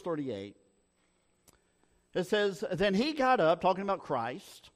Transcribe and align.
38. 0.00 0.56
It 2.14 2.26
says, 2.26 2.64
Then 2.72 2.94
he 2.94 3.12
got 3.12 3.40
up, 3.40 3.60
talking 3.60 3.82
about 3.82 4.00
Christ. 4.00 4.70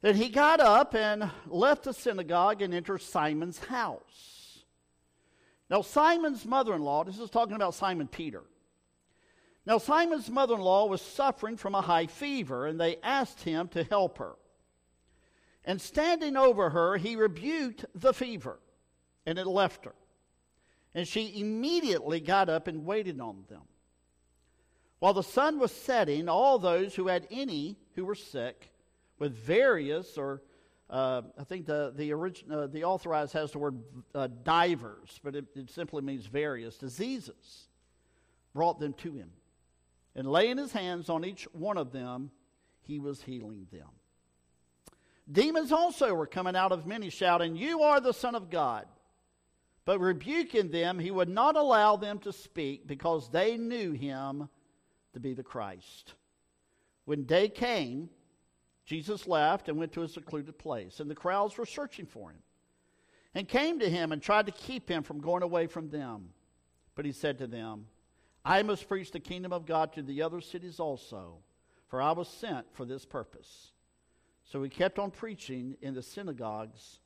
Then 0.00 0.14
he 0.14 0.28
got 0.28 0.60
up 0.60 0.94
and 0.94 1.30
left 1.46 1.84
the 1.84 1.92
synagogue 1.92 2.62
and 2.62 2.72
entered 2.72 3.02
Simon's 3.02 3.58
house. 3.58 4.64
Now, 5.70 5.82
Simon's 5.82 6.46
mother 6.46 6.74
in 6.74 6.82
law, 6.82 7.04
this 7.04 7.18
is 7.18 7.30
talking 7.30 7.56
about 7.56 7.74
Simon 7.74 8.06
Peter. 8.06 8.42
Now, 9.66 9.78
Simon's 9.78 10.30
mother 10.30 10.54
in 10.54 10.60
law 10.60 10.86
was 10.86 11.02
suffering 11.02 11.56
from 11.56 11.74
a 11.74 11.82
high 11.82 12.06
fever, 12.06 12.66
and 12.66 12.80
they 12.80 12.96
asked 13.02 13.42
him 13.42 13.68
to 13.68 13.84
help 13.84 14.18
her. 14.18 14.36
And 15.64 15.80
standing 15.80 16.36
over 16.36 16.70
her, 16.70 16.96
he 16.96 17.16
rebuked 17.16 17.84
the 17.94 18.14
fever, 18.14 18.58
and 19.26 19.38
it 19.38 19.46
left 19.46 19.84
her. 19.84 19.94
And 20.94 21.06
she 21.06 21.38
immediately 21.38 22.20
got 22.20 22.48
up 22.48 22.66
and 22.66 22.86
waited 22.86 23.20
on 23.20 23.44
them. 23.50 23.62
While 24.98 25.14
the 25.14 25.22
sun 25.22 25.58
was 25.58 25.72
setting, 25.72 26.28
all 26.28 26.58
those 26.58 26.94
who 26.94 27.06
had 27.06 27.26
any 27.30 27.76
who 27.94 28.04
were 28.04 28.16
sick 28.16 28.70
with 29.18 29.32
various, 29.32 30.18
or 30.18 30.42
uh, 30.90 31.22
I 31.38 31.44
think 31.44 31.66
the 31.66 31.92
the, 31.94 32.12
origin, 32.12 32.50
uh, 32.50 32.66
the 32.66 32.84
authorized 32.84 33.32
has 33.34 33.52
the 33.52 33.58
word 33.58 33.78
uh, 34.14 34.28
divers, 34.42 35.20
but 35.22 35.36
it, 35.36 35.46
it 35.54 35.70
simply 35.70 36.02
means 36.02 36.26
various 36.26 36.78
diseases, 36.78 37.68
brought 38.54 38.80
them 38.80 38.92
to 38.94 39.12
him. 39.12 39.30
And 40.16 40.26
laying 40.26 40.58
his 40.58 40.72
hands 40.72 41.08
on 41.08 41.24
each 41.24 41.44
one 41.52 41.78
of 41.78 41.92
them, 41.92 42.32
he 42.80 42.98
was 42.98 43.22
healing 43.22 43.68
them. 43.70 43.88
Demons 45.30 45.70
also 45.72 46.14
were 46.14 46.26
coming 46.26 46.56
out 46.56 46.72
of 46.72 46.86
many, 46.86 47.10
shouting, 47.10 47.54
You 47.54 47.82
are 47.82 48.00
the 48.00 48.14
Son 48.14 48.34
of 48.34 48.50
God. 48.50 48.86
But 49.84 50.00
rebuking 50.00 50.70
them, 50.70 50.98
he 50.98 51.10
would 51.10 51.28
not 51.28 51.56
allow 51.56 51.96
them 51.96 52.18
to 52.20 52.32
speak 52.32 52.86
because 52.86 53.30
they 53.30 53.56
knew 53.56 53.92
him 53.92 54.48
to 55.12 55.20
be 55.20 55.34
the 55.34 55.42
Christ. 55.42 56.14
When 57.04 57.24
day 57.24 57.48
came, 57.48 58.10
Jesus 58.84 59.26
left 59.26 59.68
and 59.68 59.78
went 59.78 59.92
to 59.92 60.02
a 60.02 60.08
secluded 60.08 60.58
place, 60.58 61.00
and 61.00 61.10
the 61.10 61.14
crowds 61.14 61.56
were 61.56 61.66
searching 61.66 62.06
for 62.06 62.30
him 62.30 62.38
and 63.34 63.48
came 63.48 63.78
to 63.80 63.88
him 63.88 64.12
and 64.12 64.22
tried 64.22 64.46
to 64.46 64.52
keep 64.52 64.88
him 64.88 65.02
from 65.02 65.20
going 65.20 65.42
away 65.42 65.66
from 65.66 65.90
them. 65.90 66.30
But 66.94 67.04
he 67.04 67.12
said 67.12 67.38
to 67.38 67.46
them, 67.46 67.86
I 68.44 68.62
must 68.62 68.88
preach 68.88 69.10
the 69.10 69.20
kingdom 69.20 69.52
of 69.52 69.66
God 69.66 69.92
to 69.92 70.02
the 70.02 70.22
other 70.22 70.40
cities 70.40 70.80
also, 70.80 71.38
for 71.88 72.00
I 72.00 72.12
was 72.12 72.28
sent 72.28 72.66
for 72.72 72.84
this 72.84 73.04
purpose. 73.04 73.72
So 74.44 74.62
he 74.62 74.70
kept 74.70 74.98
on 74.98 75.10
preaching 75.10 75.76
in 75.82 75.94
the 75.94 76.02
synagogues 76.02 77.00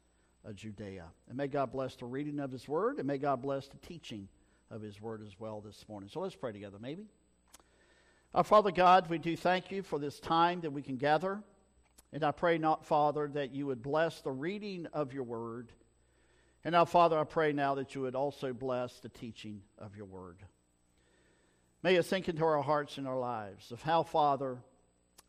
of 0.44 0.54
Judea. 0.54 1.06
And 1.28 1.36
may 1.36 1.48
God 1.48 1.72
bless 1.72 1.96
the 1.96 2.06
reading 2.06 2.38
of 2.38 2.52
his 2.52 2.68
word, 2.68 2.98
and 2.98 3.06
may 3.06 3.18
God 3.18 3.42
bless 3.42 3.66
the 3.66 3.78
teaching 3.78 4.28
of 4.70 4.80
his 4.82 5.00
word 5.00 5.20
as 5.20 5.38
well 5.38 5.60
this 5.60 5.84
morning. 5.88 6.08
So 6.08 6.20
let's 6.20 6.36
pray 6.36 6.52
together, 6.52 6.78
maybe. 6.80 7.06
Our 8.34 8.44
Father 8.44 8.70
God, 8.70 9.08
we 9.08 9.18
do 9.18 9.36
thank 9.36 9.70
you 9.70 9.82
for 9.82 9.98
this 9.98 10.18
time 10.18 10.62
that 10.62 10.72
we 10.72 10.82
can 10.82 10.96
gather. 10.96 11.42
And 12.12 12.24
I 12.24 12.30
pray 12.30 12.58
not, 12.58 12.86
Father, 12.86 13.28
that 13.34 13.54
you 13.54 13.66
would 13.66 13.82
bless 13.82 14.20
the 14.20 14.32
reading 14.32 14.86
of 14.92 15.12
your 15.12 15.24
word. 15.24 15.72
And 16.64 16.72
now, 16.72 16.84
Father, 16.84 17.18
I 17.18 17.24
pray 17.24 17.52
now 17.52 17.74
that 17.74 17.94
you 17.94 18.02
would 18.02 18.14
also 18.14 18.52
bless 18.52 19.00
the 19.00 19.08
teaching 19.08 19.62
of 19.78 19.96
your 19.96 20.06
word. 20.06 20.38
May 21.82 21.96
it 21.96 22.04
sink 22.04 22.28
into 22.28 22.44
our 22.44 22.62
hearts 22.62 22.98
and 22.98 23.08
our 23.08 23.18
lives 23.18 23.72
of 23.72 23.82
how, 23.82 24.02
Father, 24.02 24.58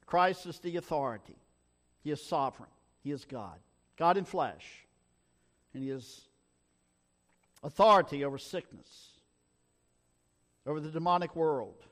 Christ 0.06 0.46
is 0.46 0.60
the 0.60 0.78
authority 0.78 1.38
he 2.04 2.12
is 2.12 2.22
sovereign. 2.22 2.70
He 3.02 3.12
is 3.12 3.26
God, 3.26 3.58
God 3.98 4.18
in 4.18 4.26
flesh. 4.26 4.66
And 5.74 5.84
He 5.84 5.90
is 5.90 6.22
authority 7.64 8.24
over 8.24 8.38
sickness, 8.38 9.08
over 10.68 10.80
the 10.80 10.92
demonic 10.92 11.36
world, 11.36 11.84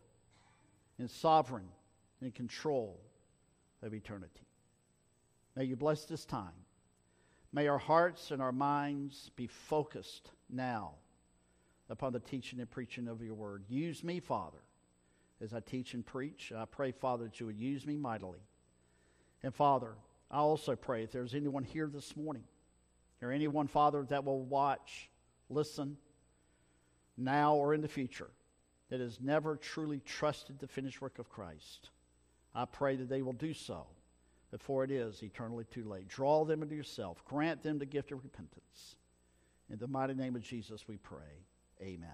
and 1.02 1.12
sovereign 1.12 1.68
and 2.22 2.34
control 2.34 3.02
of 3.84 3.94
eternity. 3.94 4.48
May 5.58 5.66
you 5.66 5.76
bless 5.76 6.06
this 6.06 6.24
time. 6.24 6.54
May 7.52 7.67
our 7.67 7.78
hearts 7.78 8.32
and 8.32 8.42
our 8.42 8.54
minds 8.54 9.32
be 9.36 9.48
focused 9.48 10.32
now 10.50 10.94
upon 11.90 12.14
the 12.14 12.20
teaching 12.22 12.61
and 12.61 12.72
preaching 12.72 13.10
of 13.10 13.22
your 13.22 13.34
word. 13.34 13.66
Use 13.67 14.02
me, 14.02 14.22
Father, 14.22 14.61
as 15.44 15.54
I 15.54 15.60
teach 15.60 15.94
and 15.94 16.06
preach. 16.06 16.54
I 16.56 16.64
pray, 16.64 16.94
Father, 16.94 17.26
that 17.26 17.42
you 17.42 17.48
would 17.48 17.60
use 17.60 17.86
me 17.86 17.98
mightily 17.98 18.40
and 19.44 19.54
Father, 19.54 19.95
I 20.30 20.38
also 20.38 20.76
pray 20.76 21.04
if 21.04 21.11
there's 21.11 21.34
anyone 21.34 21.64
here 21.64 21.90
this 21.92 22.16
morning, 22.16 22.44
or 23.22 23.32
anyone, 23.32 23.67
Father, 23.67 24.06
that 24.10 24.23
will 24.23 24.44
watch, 24.44 25.10
listen, 25.50 25.98
now 27.17 27.56
or 27.56 27.73
in 27.73 27.82
the 27.82 27.88
future, 27.88 28.30
that 28.92 29.00
has 29.00 29.20
never 29.22 29.56
truly 29.56 30.02
trusted 30.02 30.60
the 30.60 30.68
finished 30.68 31.02
work 31.02 31.18
of 31.18 31.30
Christ, 31.30 31.90
I 32.54 32.66
pray 32.66 32.98
that 32.98 33.10
they 33.10 33.22
will 33.22 33.34
do 33.34 33.54
so 33.54 33.88
before 34.52 34.84
it 34.84 34.92
is 34.92 35.24
eternally 35.24 35.64
too 35.72 35.86
late. 35.86 36.10
Draw 36.10 36.44
them 36.44 36.62
into 36.62 36.76
yourself, 36.76 37.24
grant 37.26 37.64
them 37.64 37.80
the 37.80 37.86
gift 37.86 38.12
of 38.12 38.22
repentance. 38.22 38.98
In 39.70 39.80
the 39.80 39.88
mighty 39.88 40.14
name 40.14 40.36
of 40.36 40.42
Jesus, 40.42 40.90
we 40.90 40.98
pray. 40.98 41.46
Amen. 41.82 42.10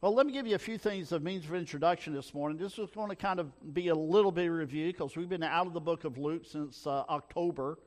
Well, 0.00 0.14
let 0.14 0.26
me 0.26 0.32
give 0.32 0.46
you 0.46 0.54
a 0.54 0.60
few 0.60 0.78
things 0.78 1.10
of 1.10 1.24
means 1.24 1.44
of 1.44 1.54
introduction 1.54 2.14
this 2.14 2.32
morning. 2.32 2.56
This 2.56 2.78
is 2.78 2.88
going 2.94 3.08
to 3.08 3.16
kind 3.16 3.40
of 3.40 3.50
be 3.74 3.88
a 3.88 3.94
little 3.94 4.30
bit 4.30 4.46
of 4.46 4.52
review 4.52 4.92
because 4.92 5.16
we've 5.16 5.28
been 5.28 5.42
out 5.42 5.66
of 5.66 5.72
the 5.72 5.80
book 5.80 6.04
of 6.04 6.16
Luke 6.16 6.44
since 6.48 6.86
uh, 6.86 7.02
October. 7.10 7.80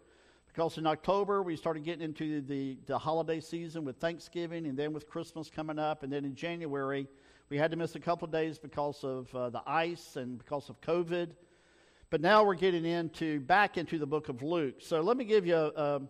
Because 0.47 0.77
in 0.77 0.85
October 0.85 1.41
we 1.41 1.55
started 1.55 1.85
getting 1.85 2.03
into 2.03 2.41
the, 2.41 2.77
the 2.85 2.99
holiday 2.99 3.39
season 3.39 3.85
with 3.85 3.95
Thanksgiving 3.95 4.67
and 4.67 4.77
then 4.77 4.91
with 4.91 5.07
Christmas 5.07 5.49
coming 5.49 5.79
up. 5.79 6.03
And 6.03 6.11
then 6.11 6.25
in 6.25 6.35
January 6.35 7.07
we 7.51 7.57
had 7.57 7.69
to 7.69 7.75
miss 7.75 7.95
a 7.95 7.99
couple 7.99 8.25
of 8.25 8.31
days 8.31 8.57
because 8.57 9.03
of 9.03 9.35
uh, 9.35 9.49
the 9.49 9.61
ice 9.67 10.15
and 10.15 10.37
because 10.37 10.69
of 10.69 10.79
COVID. 10.79 11.31
But 12.09 12.21
now 12.21 12.45
we're 12.45 12.55
getting 12.55 12.85
into 12.85 13.41
back 13.41 13.77
into 13.77 13.99
the 13.99 14.07
book 14.07 14.29
of 14.29 14.41
Luke. 14.41 14.75
So 14.79 15.01
let 15.01 15.17
me 15.17 15.25
give 15.25 15.45
you 15.45 15.57
a 15.57 16.01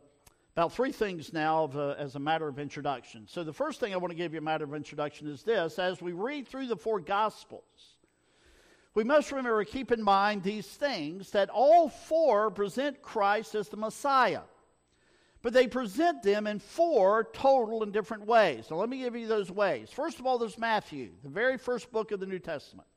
about 0.55 0.71
three 0.73 0.91
things 0.91 1.33
now 1.33 1.63
of, 1.63 1.77
uh, 1.77 1.95
as 1.97 2.13
a 2.13 2.19
matter 2.19 2.47
of 2.47 2.59
introduction. 2.59 3.25
So, 3.27 3.43
the 3.43 3.53
first 3.53 3.79
thing 3.79 3.93
I 3.93 3.97
want 3.97 4.11
to 4.11 4.17
give 4.17 4.33
you 4.33 4.39
a 4.39 4.43
matter 4.43 4.65
of 4.65 4.75
introduction 4.75 5.27
is 5.27 5.41
this 5.41 5.79
as 5.79 5.99
we 6.01 6.11
read 6.11 6.47
through 6.47 6.67
the 6.67 6.75
four 6.75 6.99
Gospels, 6.99 7.95
we 8.93 9.03
must 9.03 9.31
remember, 9.31 9.63
keep 9.63 9.91
in 9.91 10.03
mind 10.03 10.43
these 10.43 10.67
things 10.67 11.31
that 11.31 11.49
all 11.49 11.89
four 11.89 12.51
present 12.51 13.01
Christ 13.01 13.55
as 13.55 13.69
the 13.69 13.77
Messiah. 13.77 14.41
But 15.41 15.53
they 15.53 15.67
present 15.67 16.21
them 16.21 16.45
in 16.45 16.59
four 16.59 17.27
total 17.33 17.81
and 17.81 17.91
different 17.91 18.27
ways. 18.27 18.65
So 18.67 18.77
let 18.77 18.89
me 18.89 18.99
give 18.99 19.15
you 19.15 19.27
those 19.27 19.51
ways. 19.51 19.89
First 19.89 20.19
of 20.19 20.27
all, 20.27 20.37
there's 20.37 20.57
Matthew, 20.57 21.11
the 21.23 21.29
very 21.29 21.57
first 21.57 21.91
book 21.91 22.11
of 22.11 22.19
the 22.19 22.27
New 22.27 22.39
Testament. 22.39 22.87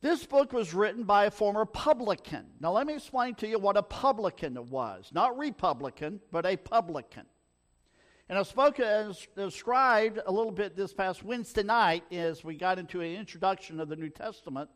This 0.00 0.24
book 0.24 0.52
was 0.52 0.74
written 0.74 1.04
by 1.04 1.26
a 1.26 1.30
former 1.30 1.64
publican. 1.64 2.46
Now, 2.60 2.72
let 2.72 2.86
me 2.86 2.94
explain 2.94 3.34
to 3.36 3.48
you 3.48 3.58
what 3.58 3.76
a 3.76 3.82
publican 3.82 4.58
was. 4.68 5.10
Not 5.12 5.38
Republican, 5.38 6.20
but 6.32 6.44
a 6.44 6.56
publican. 6.56 7.24
And 8.28 8.38
I 8.38 8.42
spoke 8.44 8.80
uh, 8.80 8.84
as 8.84 9.26
described 9.36 10.18
a 10.24 10.32
little 10.32 10.52
bit 10.52 10.74
this 10.74 10.92
past 10.92 11.22
Wednesday 11.22 11.62
night 11.62 12.04
as 12.10 12.42
we 12.42 12.56
got 12.56 12.78
into 12.78 13.00
an 13.00 13.14
introduction 13.14 13.78
of 13.78 13.88
the 13.88 13.96
New 13.96 14.08
Testament. 14.08 14.70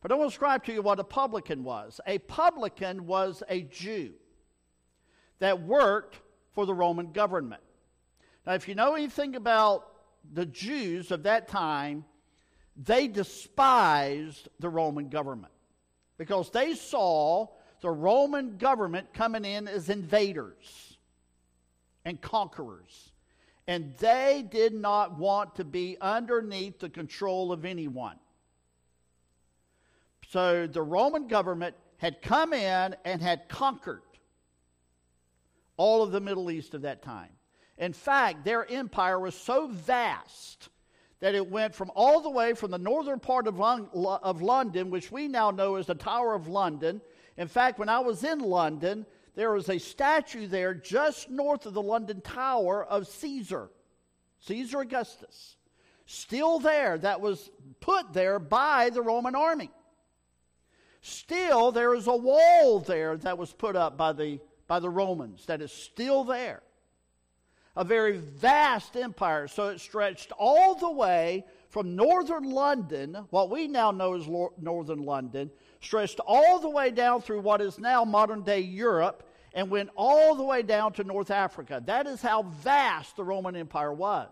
But 0.00 0.10
I 0.10 0.14
want 0.14 0.30
to 0.30 0.32
describe 0.32 0.64
to 0.64 0.72
you 0.72 0.82
what 0.82 0.98
a 1.00 1.04
publican 1.04 1.64
was. 1.64 2.00
A 2.06 2.18
publican 2.18 3.06
was 3.06 3.42
a 3.48 3.62
Jew 3.62 4.14
that 5.38 5.62
worked 5.62 6.18
for 6.52 6.66
the 6.66 6.74
Roman 6.74 7.12
government. 7.12 7.62
Now, 8.46 8.54
if 8.54 8.68
you 8.68 8.74
know 8.74 8.94
anything 8.94 9.36
about 9.36 9.92
the 10.32 10.46
Jews 10.46 11.10
of 11.10 11.22
that 11.24 11.48
time, 11.48 12.04
they 12.76 13.08
despised 13.08 14.48
the 14.60 14.68
Roman 14.68 15.08
government 15.08 15.52
because 16.16 16.50
they 16.50 16.74
saw 16.74 17.46
the 17.80 17.90
Roman 17.90 18.56
government 18.56 19.12
coming 19.12 19.44
in 19.44 19.68
as 19.68 19.88
invaders 19.88 20.96
and 22.04 22.20
conquerors. 22.20 23.12
And 23.66 23.94
they 23.98 24.44
did 24.50 24.72
not 24.72 25.18
want 25.18 25.56
to 25.56 25.64
be 25.64 25.96
underneath 26.00 26.78
the 26.78 26.88
control 26.88 27.52
of 27.52 27.64
anyone. 27.64 28.16
So 30.28 30.66
the 30.66 30.82
Roman 30.82 31.28
government 31.28 31.76
had 31.98 32.22
come 32.22 32.52
in 32.52 32.96
and 33.04 33.20
had 33.20 33.48
conquered 33.48 34.02
all 35.78 36.02
of 36.02 36.12
the 36.12 36.20
Middle 36.20 36.50
East 36.50 36.74
of 36.74 36.82
that 36.82 37.02
time. 37.02 37.30
In 37.78 37.94
fact, 37.94 38.44
their 38.44 38.70
empire 38.70 39.18
was 39.18 39.34
so 39.34 39.68
vast 39.68 40.68
that 41.20 41.34
it 41.34 41.50
went 41.50 41.74
from 41.74 41.90
all 41.94 42.20
the 42.20 42.30
way 42.30 42.52
from 42.52 42.70
the 42.70 42.78
northern 42.78 43.18
part 43.18 43.46
of, 43.46 43.60
of 43.60 44.42
London, 44.42 44.90
which 44.90 45.10
we 45.10 45.26
now 45.26 45.50
know 45.50 45.76
as 45.76 45.86
the 45.86 45.94
Tower 45.94 46.34
of 46.34 46.46
London. 46.46 47.00
In 47.36 47.48
fact, 47.48 47.78
when 47.78 47.88
I 47.88 48.00
was 48.00 48.22
in 48.22 48.40
London, 48.40 49.06
there 49.34 49.52
was 49.52 49.68
a 49.68 49.78
statue 49.78 50.46
there 50.46 50.74
just 50.74 51.30
north 51.30 51.66
of 51.66 51.74
the 51.74 51.82
London 51.82 52.20
Tower 52.20 52.84
of 52.84 53.06
Caesar, 53.06 53.70
Caesar 54.40 54.80
Augustus. 54.80 55.56
Still 56.06 56.58
there, 56.58 56.98
that 56.98 57.20
was 57.20 57.50
put 57.80 58.12
there 58.12 58.38
by 58.38 58.90
the 58.90 59.02
Roman 59.02 59.34
army. 59.34 59.70
Still, 61.00 61.70
there 61.70 61.94
is 61.94 62.06
a 62.06 62.16
wall 62.16 62.80
there 62.80 63.16
that 63.18 63.38
was 63.38 63.52
put 63.52 63.76
up 63.76 63.96
by 63.96 64.12
the, 64.12 64.40
by 64.68 64.78
the 64.78 64.88
Romans 64.88 65.46
that 65.46 65.60
is 65.60 65.72
still 65.72 66.22
there 66.22 66.62
a 67.78 67.84
very 67.84 68.18
vast 68.18 68.96
empire. 68.96 69.46
So 69.46 69.68
it 69.68 69.80
stretched 69.80 70.32
all 70.36 70.74
the 70.74 70.90
way 70.90 71.44
from 71.68 71.94
northern 71.94 72.50
London, 72.50 73.14
what 73.30 73.50
we 73.50 73.68
now 73.68 73.92
know 73.92 74.14
as 74.14 74.26
northern 74.60 75.04
London, 75.04 75.50
stretched 75.80 76.18
all 76.26 76.58
the 76.58 76.68
way 76.68 76.90
down 76.90 77.22
through 77.22 77.40
what 77.40 77.60
is 77.60 77.78
now 77.78 78.04
modern 78.04 78.42
day 78.42 78.58
Europe 78.58 79.22
and 79.54 79.70
went 79.70 79.90
all 79.94 80.34
the 80.34 80.42
way 80.42 80.62
down 80.62 80.92
to 80.94 81.04
North 81.04 81.30
Africa. 81.30 81.80
That 81.86 82.08
is 82.08 82.20
how 82.20 82.42
vast 82.42 83.14
the 83.14 83.22
Roman 83.22 83.54
Empire 83.54 83.92
was. 83.92 84.28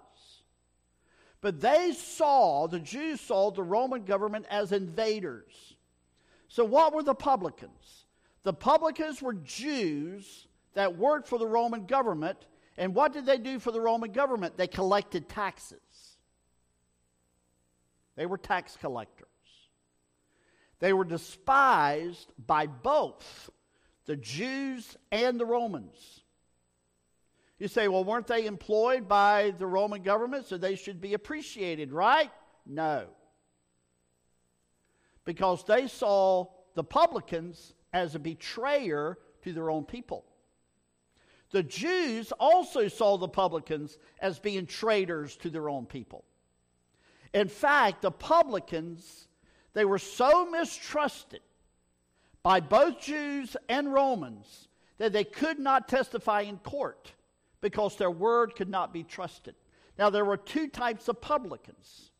But 1.41 1.61
they 1.61 1.93
saw, 1.93 2.67
the 2.67 2.81
Jews 2.81 3.21
saw 3.21 3.53
the 3.53 3.63
Roman 3.63 4.05
government 4.05 4.47
as 4.51 4.73
invaders. 4.73 5.77
So, 6.49 6.65
what 6.65 6.93
were 6.93 7.05
the 7.05 7.15
publicans? 7.15 7.96
The 8.47 8.53
publicans 8.53 9.21
were 9.21 9.35
Jews 9.35 10.47
that 10.75 10.97
worked 10.97 11.27
for 11.27 11.37
the 11.37 11.49
Roman 11.49 11.85
government. 11.85 12.39
And 12.79 12.95
what 12.95 13.13
did 13.13 13.27
they 13.27 13.39
do 13.39 13.59
for 13.59 13.73
the 13.73 13.81
Roman 13.81 14.13
government? 14.13 14.57
They 14.57 14.69
collected 14.69 15.29
taxes. 15.29 15.81
They 18.15 18.25
were 18.25 18.39
tax 18.39 18.77
collectors. 18.77 19.27
They 20.79 20.93
were 20.93 21.05
despised 21.05 22.33
by 22.47 22.69
both 22.69 23.51
the 24.05 24.15
Jews 24.15 24.97
and 25.11 25.41
the 25.41 25.45
Romans. 25.45 26.21
You 27.59 27.67
say, 27.67 27.89
well, 27.89 28.05
weren't 28.05 28.29
they 28.29 28.47
employed 28.47 29.09
by 29.09 29.55
the 29.59 29.67
Roman 29.67 30.05
government, 30.05 30.47
so 30.47 30.57
they 30.57 30.77
should 30.77 31.01
be 31.01 31.15
appreciated, 31.15 31.91
right? 31.91 32.31
No. 32.65 33.07
Because 35.25 35.65
they 35.65 35.89
saw 35.89 36.47
the 36.77 36.85
publicans 36.85 37.73
as 37.97 38.15
a 38.15 38.19
betrayer 38.19 39.17
to 39.43 39.53
their 39.55 39.71
own 39.71 39.83
people. 39.83 40.23
The 41.51 41.63
Jews 41.63 42.31
also 42.33 42.89
saw 42.89 43.17
the 43.17 43.27
publicans 43.27 43.97
as 44.21 44.39
being 44.39 44.67
traitors 44.67 45.35
to 45.37 45.49
their 45.49 45.71
own 45.71 45.87
people. 45.87 46.23
In 47.33 47.49
fact, 47.49 48.03
the 48.03 48.11
publicans, 48.11 49.29
they 49.73 49.87
were 49.87 49.99
so 49.99 50.45
mistrusted 50.51 51.41
by 52.43 52.61
both 52.61 53.01
Jews 53.01 53.57
and 53.71 53.91
Romans 53.91 54.69
that 54.99 55.15
they 55.15 55.25
could 55.25 55.59
not 55.59 55.89
testify 55.89 56.43
in 56.43 56.59
court 56.59 57.13
because 57.63 57.97
their 57.97 58.11
word 58.11 58.55
could 58.57 58.69
not 58.69 58.93
be 58.93 59.05
trusted. 59.05 59.55
Now, 59.99 60.11
there 60.11 60.27
were 60.27 60.37
two 60.37 60.69
types 60.69 61.09
of 61.09 61.23
publicans 61.23 62.11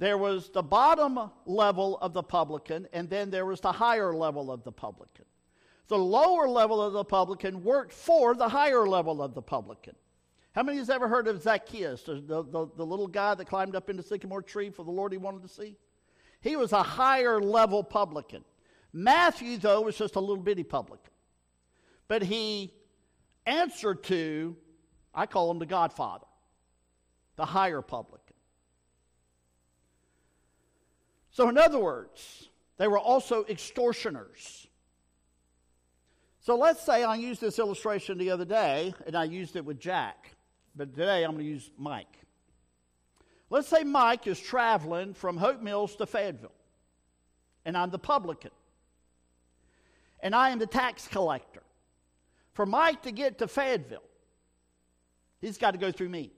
there 0.00 0.16
was 0.16 0.48
the 0.48 0.62
bottom 0.62 1.30
level 1.44 1.98
of 1.98 2.14
the 2.14 2.22
publican, 2.22 2.88
and 2.94 3.08
then 3.10 3.28
there 3.28 3.44
was 3.44 3.60
the 3.60 3.70
higher 3.70 4.14
level 4.14 4.50
of 4.50 4.64
the 4.64 4.72
publican. 4.72 5.26
The 5.88 5.98
lower 5.98 6.48
level 6.48 6.80
of 6.80 6.94
the 6.94 7.04
publican 7.04 7.62
worked 7.62 7.92
for 7.92 8.34
the 8.34 8.48
higher 8.48 8.88
level 8.88 9.22
of 9.22 9.34
the 9.34 9.42
publican. 9.42 9.94
How 10.52 10.62
many 10.62 10.78
has 10.78 10.88
ever 10.88 11.06
heard 11.06 11.28
of 11.28 11.42
Zacchaeus, 11.42 12.04
the, 12.04 12.14
the, 12.14 12.68
the, 12.76 12.86
little 12.86 13.08
guy 13.08 13.34
that 13.34 13.44
climbed 13.44 13.76
up 13.76 13.90
into 13.90 14.02
the 14.02 14.08
sycamore 14.08 14.40
tree 14.40 14.70
for 14.70 14.86
the 14.86 14.90
Lord 14.90 15.12
he 15.12 15.18
wanted 15.18 15.42
to 15.42 15.48
see? 15.48 15.76
He 16.40 16.56
was 16.56 16.72
a 16.72 16.82
higher 16.82 17.38
level 17.38 17.84
publican. 17.84 18.42
Matthew, 18.94 19.58
though, 19.58 19.82
was 19.82 19.98
just 19.98 20.16
a 20.16 20.20
little 20.20 20.42
bitty 20.42 20.64
publican. 20.64 21.12
But 22.08 22.22
he 22.22 22.72
answered 23.44 24.02
to, 24.04 24.56
I 25.14 25.26
call 25.26 25.50
him 25.50 25.58
the 25.58 25.66
Godfather, 25.66 26.26
the 27.36 27.44
higher 27.44 27.82
publican. 27.82 28.19
So, 31.30 31.48
in 31.48 31.56
other 31.56 31.78
words, 31.78 32.48
they 32.76 32.88
were 32.88 32.98
also 32.98 33.44
extortioners. 33.44 34.66
So, 36.40 36.56
let's 36.56 36.82
say 36.82 37.04
I 37.04 37.16
used 37.16 37.40
this 37.40 37.58
illustration 37.58 38.18
the 38.18 38.30
other 38.30 38.44
day, 38.44 38.94
and 39.06 39.16
I 39.16 39.24
used 39.24 39.56
it 39.56 39.64
with 39.64 39.78
Jack, 39.78 40.32
but 40.74 40.94
today 40.94 41.24
I'm 41.24 41.32
going 41.32 41.44
to 41.44 41.50
use 41.50 41.70
Mike. 41.78 42.18
Let's 43.48 43.68
say 43.68 43.84
Mike 43.84 44.26
is 44.26 44.40
traveling 44.40 45.14
from 45.14 45.36
Hope 45.36 45.60
Mills 45.60 45.96
to 45.96 46.06
Fayetteville, 46.06 46.52
and 47.64 47.76
I'm 47.76 47.90
the 47.90 47.98
publican, 47.98 48.52
and 50.20 50.34
I 50.34 50.50
am 50.50 50.58
the 50.58 50.66
tax 50.66 51.06
collector. 51.06 51.62
For 52.52 52.66
Mike 52.66 53.02
to 53.02 53.12
get 53.12 53.38
to 53.38 53.48
Fayetteville, 53.48 54.02
he's 55.40 55.58
got 55.58 55.72
to 55.72 55.78
go 55.78 55.92
through 55.92 56.08
me. 56.08 56.32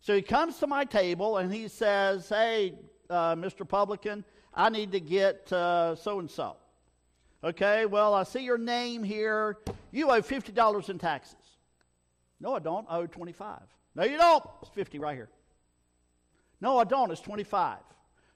So 0.00 0.14
he 0.14 0.22
comes 0.22 0.58
to 0.58 0.66
my 0.66 0.84
table 0.84 1.38
and 1.38 1.52
he 1.52 1.68
says, 1.68 2.28
Hey, 2.28 2.74
uh, 3.10 3.34
Mr. 3.34 3.66
Publican, 3.68 4.24
I 4.54 4.68
need 4.70 4.92
to 4.92 5.00
get 5.00 5.48
so 5.48 5.96
and 6.06 6.30
so. 6.30 6.56
Okay, 7.42 7.86
well, 7.86 8.14
I 8.14 8.24
see 8.24 8.40
your 8.40 8.58
name 8.58 9.04
here. 9.04 9.58
You 9.92 10.10
owe 10.10 10.20
$50 10.20 10.88
in 10.88 10.98
taxes. 10.98 11.36
No, 12.40 12.54
I 12.54 12.58
don't. 12.58 12.86
I 12.88 12.98
owe 12.98 13.06
25. 13.06 13.60
No, 13.94 14.04
you 14.04 14.16
don't. 14.16 14.44
It's 14.62 14.70
50 14.70 14.98
right 14.98 15.14
here. 15.14 15.28
No, 16.60 16.78
I 16.78 16.84
don't. 16.84 17.10
It's 17.10 17.20
25. 17.20 17.78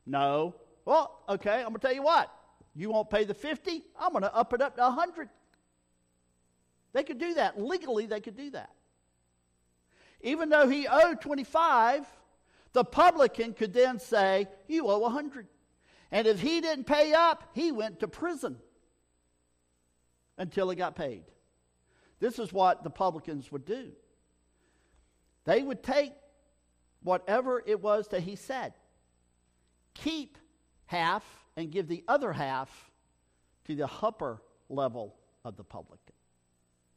No. 0.07 0.55
Well, 0.85 1.21
okay, 1.29 1.59
I'm 1.59 1.69
going 1.69 1.75
to 1.75 1.81
tell 1.81 1.95
you 1.95 2.03
what. 2.03 2.33
You 2.75 2.91
won't 2.91 3.11
pay 3.11 3.25
the 3.25 3.35
50? 3.35 3.83
I'm 4.01 4.13
going 4.13 4.23
to 4.23 4.35
up 4.35 4.53
it 4.53 4.63
up 4.63 4.77
to 4.77 4.83
100. 4.83 5.29
They 6.93 7.03
could 7.03 7.19
do 7.19 7.35
that. 7.35 7.61
Legally, 7.61 8.07
they 8.07 8.21
could 8.21 8.37
do 8.37 8.51
that. 8.51 8.71
Even 10.21 10.49
though 10.49 10.69
he 10.69 10.87
owed 10.87 11.21
25, 11.21 12.07
the 12.73 12.85
publican 12.85 13.53
could 13.55 13.73
then 13.73 13.99
say, 13.99 14.49
You 14.69 14.89
owe 14.89 15.05
a 15.05 15.11
hundred. 15.11 15.47
And 16.11 16.27
if 16.27 16.41
he 16.41 16.61
didn't 16.61 16.85
pay 16.85 17.15
up, 17.15 17.51
he 17.55 17.73
went 17.73 18.01
to 18.01 18.09
prison 18.09 18.57
until 20.37 20.69
he 20.69 20.77
got 20.77 20.95
paid. 20.95 21.25
This 22.21 22.39
is 22.39 22.53
what 22.53 22.85
the 22.85 22.91
publicans 22.91 23.51
would 23.51 23.65
do. 23.65 23.93
They 25.45 25.63
would 25.63 25.83
take 25.83 26.13
whatever 27.03 27.63
it 27.67 27.81
was 27.81 28.09
that 28.09 28.21
he 28.21 28.37
said, 28.37 28.75
keep 29.95 30.39
half, 30.87 31.25
and 31.57 31.71
give 31.71 31.89
the 31.89 32.05
other 32.09 32.33
half 32.33 32.91
to 33.65 33.75
the 33.75 33.91
upper 34.03 34.43
level 34.69 35.17
of 35.45 35.57
the 35.57 35.65
publican. 35.65 36.15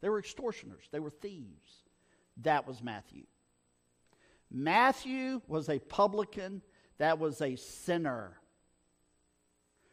They 0.01 0.09
were 0.09 0.19
extortioners, 0.19 0.83
they 0.91 0.99
were 0.99 1.09
thieves. 1.09 1.71
That 2.41 2.67
was 2.67 2.83
Matthew. 2.83 3.23
Matthew 4.55 5.41
was 5.47 5.67
a 5.67 5.79
publican, 5.79 6.61
that 6.97 7.19
was 7.19 7.41
a 7.41 7.57
sinner. 7.57 8.39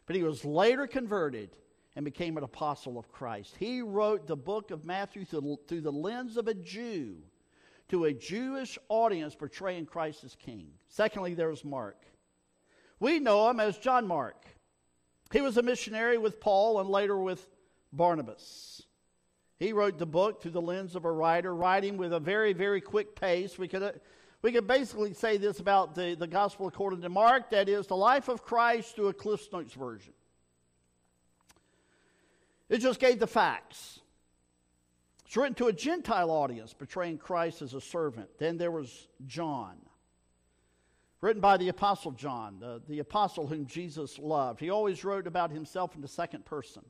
But 0.06 0.14
he 0.14 0.22
was 0.22 0.44
later 0.44 0.86
converted 0.86 1.50
and 1.96 2.04
became 2.04 2.36
an 2.36 2.44
apostle 2.44 2.96
of 2.96 3.10
Christ. 3.10 3.56
He 3.58 3.82
wrote 3.82 4.28
the 4.28 4.36
book 4.36 4.70
of 4.70 4.84
Matthew 4.84 5.24
through, 5.24 5.58
the 5.68 5.90
lens 5.90 6.36
of 6.36 6.46
a 6.46 6.54
Jew 6.54 7.16
to 7.88 8.04
a 8.04 8.14
Jewish 8.14 8.78
audience 8.88 9.34
portraying 9.34 9.86
Christ 9.86 10.22
as 10.22 10.36
king. 10.36 10.68
Secondly, 10.88 11.34
there's 11.34 11.64
Mark. 11.64 12.06
We 13.00 13.18
know 13.18 13.50
him 13.50 13.58
as 13.58 13.78
John 13.78 14.06
Mark. 14.06 14.46
He 15.32 15.40
was 15.40 15.56
a 15.56 15.62
missionary 15.62 16.18
with 16.18 16.40
Paul 16.40 16.78
and 16.78 16.88
later 16.88 17.18
with 17.18 17.48
Barnabas. 17.92 18.82
He 19.58 19.72
wrote 19.72 19.98
the 19.98 20.06
book 20.06 20.40
through 20.40 20.52
the 20.52 20.62
lens 20.62 20.94
of 20.94 21.04
a 21.04 21.10
writer, 21.10 21.52
writing 21.52 21.96
with 21.96 22.12
a 22.12 22.20
very, 22.20 22.52
very 22.52 22.80
quick 22.80 23.16
pace. 23.16 23.58
We 23.58 23.66
could 23.68 24.00
we 24.42 24.50
can 24.50 24.66
basically 24.66 25.14
say 25.14 25.36
this 25.36 25.60
about 25.60 25.94
the, 25.94 26.16
the 26.18 26.26
gospel 26.26 26.66
according 26.66 27.00
to 27.02 27.08
Mark 27.08 27.50
that 27.50 27.68
is, 27.68 27.86
the 27.86 27.96
life 27.96 28.28
of 28.28 28.42
Christ 28.42 28.96
through 28.96 29.08
a 29.08 29.14
Cliff 29.14 29.46
Notes 29.52 29.72
version. 29.72 30.12
It 32.68 32.78
just 32.78 32.98
gave 32.98 33.20
the 33.20 33.26
facts. 33.26 34.00
It's 35.26 35.36
written 35.36 35.54
to 35.54 35.68
a 35.68 35.72
Gentile 35.72 36.30
audience, 36.30 36.74
portraying 36.74 37.18
Christ 37.18 37.62
as 37.62 37.72
a 37.74 37.80
servant. 37.80 38.28
Then 38.38 38.58
there 38.58 38.70
was 38.70 39.08
John, 39.26 39.76
written 41.20 41.40
by 41.40 41.56
the 41.56 41.68
Apostle 41.68 42.10
John, 42.10 42.56
the, 42.58 42.82
the 42.88 42.98
apostle 42.98 43.46
whom 43.46 43.66
Jesus 43.66 44.18
loved. 44.18 44.58
He 44.58 44.70
always 44.70 45.04
wrote 45.04 45.26
about 45.26 45.52
himself 45.52 45.94
in 45.94 46.00
the 46.00 46.08
second 46.08 46.44
person. 46.44 46.82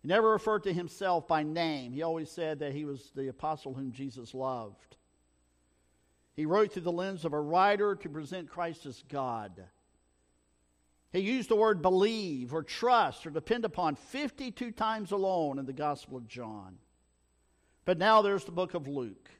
He 0.00 0.08
never 0.08 0.30
referred 0.30 0.62
to 0.64 0.72
himself 0.72 1.26
by 1.26 1.42
name. 1.42 1.92
He 1.92 2.02
always 2.02 2.30
said 2.30 2.60
that 2.60 2.72
he 2.72 2.84
was 2.84 3.10
the 3.14 3.28
apostle 3.28 3.74
whom 3.74 3.90
Jesus 3.90 4.32
loved. 4.32 4.96
He 6.34 6.46
wrote 6.46 6.72
through 6.72 6.82
the 6.82 6.92
lens 6.92 7.24
of 7.24 7.32
a 7.32 7.40
writer 7.40 7.94
to 7.94 8.08
present 8.08 8.50
Christ 8.50 8.86
as 8.86 9.02
God. 9.08 9.64
He 11.12 11.20
used 11.20 11.48
the 11.48 11.56
word 11.56 11.80
believe 11.80 12.52
or 12.52 12.64
trust 12.64 13.24
or 13.24 13.30
depend 13.30 13.64
upon 13.64 13.94
52 13.94 14.72
times 14.72 15.12
alone 15.12 15.60
in 15.60 15.66
the 15.66 15.72
Gospel 15.72 16.16
of 16.16 16.26
John. 16.26 16.76
But 17.84 17.98
now 17.98 18.20
there's 18.20 18.44
the 18.44 18.52
book 18.52 18.74
of 18.74 18.88
Luke. 18.88 19.30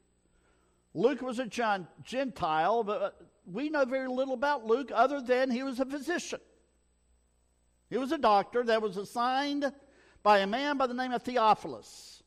Luke 0.95 1.21
was 1.21 1.41
a 1.41 1.47
Gentile, 1.47 2.85
but 2.85 3.03
uh, 3.03 3.11
we 3.45 3.69
know 3.69 3.85
very 3.85 4.07
little 4.07 4.35
about 4.35 4.65
Luke 4.65 4.93
other 4.95 5.21
than 5.21 5.51
he 5.51 5.65
was 5.65 5.81
a 5.81 5.85
physician. 5.85 6.39
He 7.91 7.99
was 7.99 8.13
a 8.13 8.19
doctor 8.19 8.63
that 8.63 8.81
was 8.81 8.97
assigned 8.97 9.73
by 10.23 10.39
a 10.39 10.47
man 10.47 10.77
by 10.77 10.87
the 10.87 10.95
name 10.95 11.13
of 11.13 11.23
Theophilus 11.23 12.23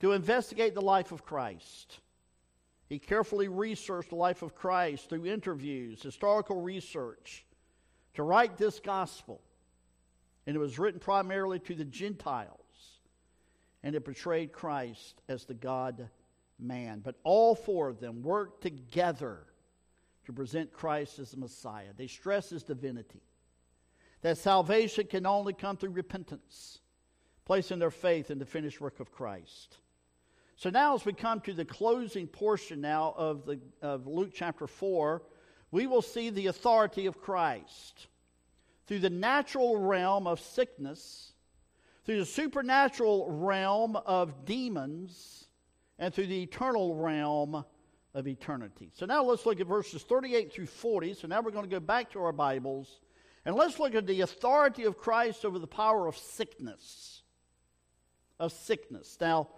to 0.00 0.12
investigate 0.12 0.74
the 0.74 0.80
life 0.80 1.10
of 1.10 1.24
Christ. 1.24 1.98
He 2.88 2.98
carefully 2.98 3.48
researched 3.48 4.10
the 4.10 4.16
life 4.16 4.42
of 4.42 4.54
Christ 4.54 5.08
through 5.08 5.26
interviews, 5.26 6.02
historical 6.02 6.60
research, 6.60 7.44
to 8.14 8.22
write 8.22 8.56
this 8.56 8.80
gospel. 8.80 9.40
And 10.46 10.54
it 10.54 10.58
was 10.58 10.78
written 10.78 11.00
primarily 11.00 11.58
to 11.60 11.74
the 11.74 11.84
Gentiles. 11.84 12.60
And 13.82 13.94
it 13.94 14.04
portrayed 14.04 14.52
Christ 14.52 15.20
as 15.28 15.44
the 15.44 15.54
God 15.54 16.08
man. 16.58 17.00
But 17.00 17.16
all 17.24 17.54
four 17.54 17.88
of 17.88 18.00
them 18.00 18.22
worked 18.22 18.62
together 18.62 19.46
to 20.26 20.32
present 20.32 20.72
Christ 20.72 21.18
as 21.18 21.30
the 21.30 21.38
Messiah. 21.38 21.92
They 21.96 22.06
stress 22.06 22.50
his 22.50 22.62
divinity. 22.62 23.22
That 24.22 24.38
salvation 24.38 25.06
can 25.06 25.26
only 25.26 25.52
come 25.52 25.76
through 25.76 25.90
repentance, 25.90 26.80
placing 27.44 27.78
their 27.78 27.90
faith 27.90 28.30
in 28.30 28.38
the 28.38 28.46
finished 28.46 28.80
work 28.80 29.00
of 29.00 29.12
Christ. 29.12 29.78
So 30.56 30.70
now, 30.70 30.94
as 30.94 31.04
we 31.04 31.12
come 31.12 31.40
to 31.42 31.52
the 31.52 31.64
closing 31.64 32.26
portion 32.26 32.80
now 32.80 33.14
of, 33.16 33.44
the, 33.44 33.60
of 33.82 34.06
Luke 34.06 34.30
chapter 34.32 34.66
4, 34.66 35.22
we 35.70 35.86
will 35.86 36.02
see 36.02 36.30
the 36.30 36.46
authority 36.46 37.06
of 37.06 37.20
Christ 37.20 38.06
through 38.86 39.00
the 39.00 39.10
natural 39.10 39.76
realm 39.78 40.26
of 40.26 40.40
sickness, 40.40 41.32
through 42.04 42.18
the 42.18 42.26
supernatural 42.26 43.30
realm 43.30 43.96
of 43.96 44.44
demons, 44.44 45.48
and 45.98 46.12
through 46.12 46.26
the 46.26 46.42
eternal 46.42 46.94
realm 46.94 47.64
of 48.14 48.28
eternity. 48.28 48.90
So 48.94 49.06
now 49.06 49.24
let's 49.24 49.46
look 49.46 49.60
at 49.60 49.66
verses 49.66 50.02
38 50.02 50.52
through 50.52 50.66
40. 50.66 51.14
So 51.14 51.26
now 51.26 51.40
we're 51.40 51.50
going 51.50 51.64
to 51.64 51.70
go 51.70 51.80
back 51.80 52.10
to 52.12 52.22
our 52.22 52.32
Bibles 52.32 53.00
and 53.44 53.54
let's 53.54 53.78
look 53.78 53.94
at 53.94 54.06
the 54.06 54.22
authority 54.22 54.84
of 54.84 54.96
Christ 54.96 55.44
over 55.44 55.58
the 55.58 55.66
power 55.66 56.06
of 56.06 56.16
sickness. 56.16 57.22
Of 58.38 58.52
sickness. 58.52 59.18
Now, 59.20 59.48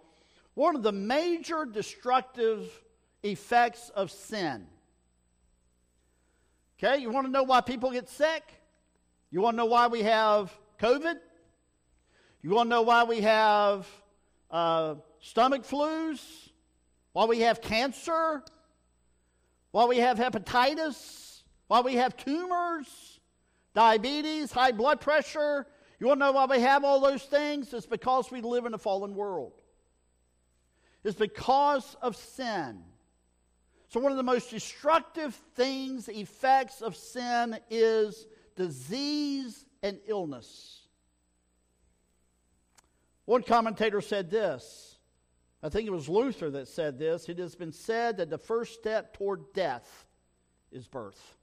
one 0.56 0.74
of 0.74 0.82
the 0.82 0.90
major 0.90 1.66
destructive 1.66 2.66
effects 3.22 3.90
of 3.94 4.10
sin. 4.10 4.66
Okay, 6.78 7.00
you 7.00 7.10
want 7.10 7.26
to 7.26 7.30
know 7.30 7.42
why 7.42 7.60
people 7.60 7.90
get 7.90 8.08
sick? 8.08 8.42
You 9.30 9.42
want 9.42 9.54
to 9.54 9.58
know 9.58 9.66
why 9.66 9.86
we 9.86 10.02
have 10.02 10.50
COVID? 10.80 11.16
You 12.42 12.50
want 12.50 12.66
to 12.66 12.70
know 12.70 12.82
why 12.82 13.04
we 13.04 13.20
have 13.20 13.86
uh, 14.50 14.94
stomach 15.20 15.62
flus? 15.62 16.48
Why 17.12 17.26
we 17.26 17.40
have 17.40 17.60
cancer? 17.60 18.42
Why 19.72 19.84
we 19.84 19.98
have 19.98 20.16
hepatitis? 20.16 21.42
Why 21.66 21.80
we 21.80 21.96
have 21.96 22.16
tumors? 22.16 23.20
Diabetes? 23.74 24.52
High 24.52 24.72
blood 24.72 25.02
pressure? 25.02 25.66
You 26.00 26.06
want 26.06 26.20
to 26.20 26.26
know 26.26 26.32
why 26.32 26.46
we 26.46 26.60
have 26.60 26.82
all 26.82 27.00
those 27.00 27.24
things? 27.24 27.74
It's 27.74 27.84
because 27.84 28.30
we 28.30 28.40
live 28.40 28.64
in 28.64 28.72
a 28.72 28.78
fallen 28.78 29.14
world. 29.14 29.52
It's 31.06 31.16
because 31.16 31.96
of 32.02 32.16
sin. 32.16 32.82
So, 33.90 34.00
one 34.00 34.10
of 34.10 34.18
the 34.18 34.24
most 34.24 34.50
destructive 34.50 35.36
things, 35.54 36.08
effects 36.08 36.82
of 36.82 36.96
sin, 36.96 37.60
is 37.70 38.26
disease 38.56 39.64
and 39.84 40.00
illness. 40.08 40.80
One 43.24 43.44
commentator 43.44 44.00
said 44.00 44.32
this. 44.32 44.98
I 45.62 45.68
think 45.68 45.86
it 45.86 45.92
was 45.92 46.08
Luther 46.08 46.50
that 46.50 46.66
said 46.66 46.98
this. 46.98 47.28
It 47.28 47.38
has 47.38 47.54
been 47.54 47.72
said 47.72 48.16
that 48.16 48.28
the 48.28 48.38
first 48.38 48.74
step 48.74 49.16
toward 49.16 49.52
death 49.52 50.06
is 50.72 50.88
birth. 50.88 51.36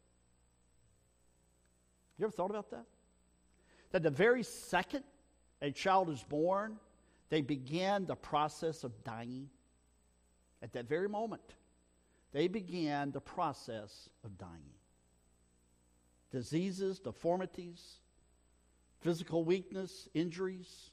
You 2.17 2.25
ever 2.25 2.33
thought 2.33 2.49
about 2.49 2.69
that? 2.71 2.85
That 3.91 4.03
the 4.03 4.09
very 4.09 4.43
second 4.43 5.05
a 5.61 5.71
child 5.71 6.09
is 6.09 6.21
born, 6.21 6.79
they 7.33 7.41
began 7.41 8.05
the 8.05 8.15
process 8.15 8.83
of 8.83 9.03
dying. 9.03 9.49
At 10.61 10.73
that 10.73 10.87
very 10.87 11.09
moment, 11.09 11.41
they 12.31 12.47
began 12.47 13.09
the 13.09 13.21
process 13.21 14.07
of 14.23 14.37
dying 14.37 14.75
diseases, 16.31 16.99
deformities, 16.99 17.81
physical 19.01 19.43
weakness, 19.43 20.07
injuries, 20.13 20.91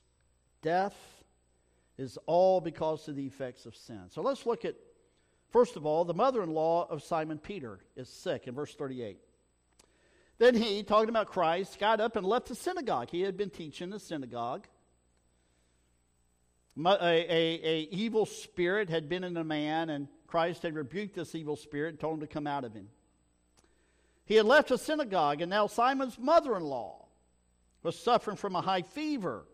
death 0.62 0.96
is 1.98 2.16
all 2.24 2.62
because 2.62 3.06
of 3.06 3.16
the 3.16 3.26
effects 3.26 3.66
of 3.66 3.76
sin. 3.76 4.04
So 4.08 4.22
let's 4.22 4.46
look 4.46 4.64
at, 4.64 4.76
first 5.50 5.76
of 5.76 5.84
all, 5.84 6.06
the 6.06 6.14
mother 6.14 6.42
in 6.42 6.54
law 6.54 6.86
of 6.88 7.02
Simon 7.02 7.36
Peter 7.36 7.80
is 7.96 8.08
sick 8.08 8.46
in 8.46 8.54
verse 8.54 8.74
38. 8.74 9.18
Then 10.38 10.54
he, 10.54 10.84
talking 10.84 11.10
about 11.10 11.26
Christ, 11.26 11.78
got 11.78 12.00
up 12.00 12.16
and 12.16 12.24
left 12.24 12.46
the 12.46 12.54
synagogue. 12.54 13.10
He 13.10 13.20
had 13.20 13.36
been 13.36 13.50
teaching 13.50 13.90
the 13.90 14.00
synagogue. 14.00 14.66
A, 16.86 16.98
a, 17.00 17.60
a, 17.62 17.88
evil 17.90 18.26
spirit 18.26 18.88
had 18.88 19.08
been 19.08 19.24
in 19.24 19.36
a 19.36 19.44
man, 19.44 19.90
and 19.90 20.08
Christ 20.26 20.62
had 20.62 20.74
rebuked 20.74 21.14
this 21.14 21.34
evil 21.34 21.56
spirit 21.56 21.90
and 21.90 22.00
told 22.00 22.14
him 22.14 22.20
to 22.20 22.26
come 22.26 22.46
out 22.46 22.64
of 22.64 22.72
him. 22.72 22.88
He 24.24 24.36
had 24.36 24.46
left 24.46 24.68
the 24.68 24.78
synagogue, 24.78 25.40
and 25.40 25.50
now 25.50 25.66
Simon's 25.66 26.18
mother 26.18 26.56
in 26.56 26.62
law 26.62 27.06
was 27.82 27.98
suffering 27.98 28.36
from 28.36 28.54
a 28.54 28.60
high 28.60 28.82
fever, 28.82 29.44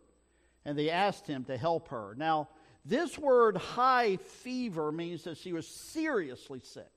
and 0.65 0.79
they 0.79 0.91
asked 0.91 1.27
him 1.27 1.45
to 1.45 1.57
help 1.57 1.89
her. 1.89 2.15
Now, 2.19 2.49
this 2.85 3.19
word 3.19 3.57
high 3.57 4.17
fever 4.17 4.93
means 4.93 5.25
that 5.25 5.39
she 5.39 5.53
was 5.53 5.67
seriously 5.67 6.61
sick. 6.61 6.91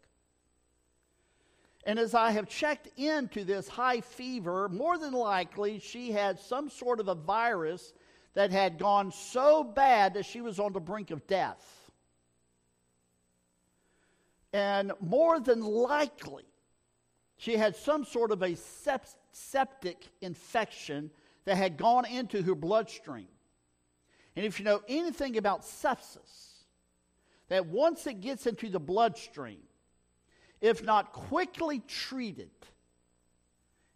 And 1.86 1.98
as 1.98 2.14
I 2.14 2.32
have 2.32 2.50
checked 2.50 2.90
into 2.98 3.44
this 3.44 3.68
high 3.68 4.02
fever, 4.02 4.70
more 4.70 4.98
than 4.98 5.14
likely 5.14 5.80
she 5.80 6.12
had 6.12 6.40
some 6.40 6.70
sort 6.70 7.00
of 7.00 7.08
a 7.08 7.16
virus 7.16 7.94
that 8.40 8.52
had 8.52 8.78
gone 8.78 9.12
so 9.12 9.66
bad 9.66 10.14
that 10.14 10.26
she 10.26 10.40
was 10.40 10.62
on 10.62 10.72
the 10.72 10.80
brink 10.80 11.12
of 11.12 11.28
death. 11.28 11.92
And 14.54 14.94
more 15.02 15.42
than 15.42 15.60
likely, 15.60 16.46
she 17.36 17.58
had 17.58 17.76
some 17.76 18.06
sort 18.06 18.32
of 18.32 18.42
a 18.42 18.56
septic 19.34 20.08
infection 20.22 21.12
that 21.44 21.58
had 21.58 21.76
gone 21.76 22.06
into 22.06 22.42
her 22.42 22.56
bloodstream. 22.56 23.28
And 24.38 24.46
if 24.46 24.58
you 24.58 24.64
know 24.64 24.84
anything 24.88 25.36
about 25.36 25.64
sepsis, 25.64 26.64
that 27.50 27.66
once 27.66 28.08
it 28.08 28.22
gets 28.22 28.48
into 28.48 28.70
the 28.70 28.80
bloodstream, 28.80 29.60
if 30.62 30.82
not 30.82 31.12
quickly 31.12 31.82
treated, 31.90 32.52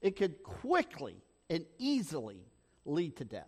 it 0.02 0.18
could 0.18 0.44
quickly 0.44 1.16
and 1.50 1.66
easily 1.78 2.44
lead 2.84 3.16
to 3.16 3.24
death. 3.24 3.48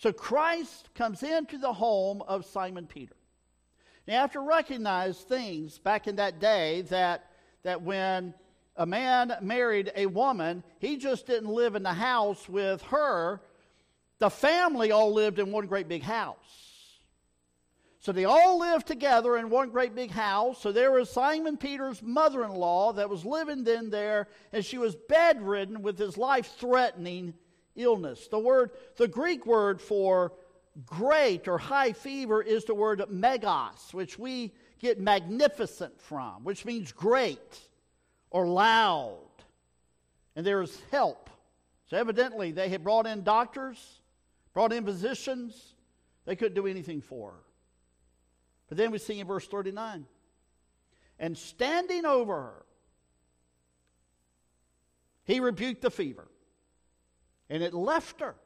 So 0.00 0.14
Christ 0.14 0.88
comes 0.94 1.22
into 1.22 1.58
the 1.58 1.74
home 1.74 2.22
of 2.22 2.46
Simon 2.46 2.86
Peter. 2.86 3.14
Now, 4.08 4.14
you 4.14 4.20
have 4.20 4.32
to 4.32 4.40
recognize 4.40 5.18
things 5.18 5.78
back 5.78 6.06
in 6.06 6.16
that 6.16 6.40
day 6.40 6.80
that 6.88 7.26
that 7.64 7.82
when 7.82 8.32
a 8.76 8.86
man 8.86 9.36
married 9.42 9.92
a 9.94 10.06
woman, 10.06 10.64
he 10.78 10.96
just 10.96 11.26
didn't 11.26 11.50
live 11.50 11.74
in 11.74 11.82
the 11.82 11.92
house 11.92 12.48
with 12.48 12.80
her. 12.84 13.42
The 14.20 14.30
family 14.30 14.90
all 14.90 15.12
lived 15.12 15.38
in 15.38 15.52
one 15.52 15.66
great 15.66 15.86
big 15.86 16.02
house. 16.02 16.36
So 17.98 18.12
they 18.12 18.24
all 18.24 18.58
lived 18.58 18.86
together 18.86 19.36
in 19.36 19.50
one 19.50 19.68
great 19.68 19.94
big 19.94 20.10
house. 20.10 20.62
So 20.62 20.72
there 20.72 20.92
was 20.92 21.10
Simon 21.10 21.58
Peter's 21.58 22.02
mother 22.02 22.42
in 22.42 22.52
law 22.52 22.94
that 22.94 23.10
was 23.10 23.26
living 23.26 23.66
in 23.66 23.90
there, 23.90 24.28
and 24.50 24.64
she 24.64 24.78
was 24.78 24.96
bedridden 24.96 25.82
with 25.82 25.98
his 25.98 26.16
life 26.16 26.54
threatening 26.58 27.34
illness. 27.76 28.28
The 28.28 28.38
word, 28.38 28.70
the 28.96 29.08
Greek 29.08 29.46
word 29.46 29.80
for 29.80 30.32
great 30.86 31.48
or 31.48 31.58
high 31.58 31.92
fever 31.92 32.42
is 32.42 32.64
the 32.64 32.74
word 32.74 33.02
megas, 33.08 33.92
which 33.92 34.18
we 34.18 34.52
get 34.78 35.00
magnificent 35.00 36.00
from, 36.00 36.44
which 36.44 36.64
means 36.64 36.92
great 36.92 37.58
or 38.30 38.46
loud. 38.46 39.18
And 40.36 40.46
there's 40.46 40.80
help. 40.90 41.28
So 41.86 41.96
evidently, 41.96 42.52
they 42.52 42.68
had 42.68 42.84
brought 42.84 43.06
in 43.06 43.24
doctors, 43.24 44.00
brought 44.54 44.72
in 44.72 44.84
physicians. 44.84 45.74
They 46.24 46.36
couldn't 46.36 46.54
do 46.54 46.66
anything 46.66 47.00
for 47.00 47.32
her. 47.32 47.42
But 48.68 48.78
then 48.78 48.92
we 48.92 48.98
see 48.98 49.18
in 49.18 49.26
verse 49.26 49.46
39 49.46 50.06
and 51.20 51.36
standing 51.36 52.06
over 52.06 52.34
her, 52.34 52.64
he 55.24 55.38
rebuked 55.38 55.82
the 55.82 55.90
fever, 55.90 56.26
and 57.50 57.62
it 57.62 57.74
left 57.74 58.20
her. 58.20 58.36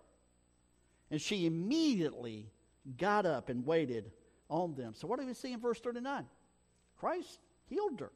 And 1.11 1.21
she 1.21 1.47
immediately 1.47 2.51
got 2.97 3.27
up 3.27 3.51
and 3.51 3.65
waited 3.65 4.11
on 4.49 4.75
them. 4.75 4.95
So, 4.95 5.07
what 5.07 5.21
do 5.21 5.27
we 5.27 5.35
see 5.35 5.53
in 5.53 5.61
verse 5.61 5.79
39? 5.79 6.25
Christ 6.99 7.39
healed 7.67 8.01
her. 8.01 8.11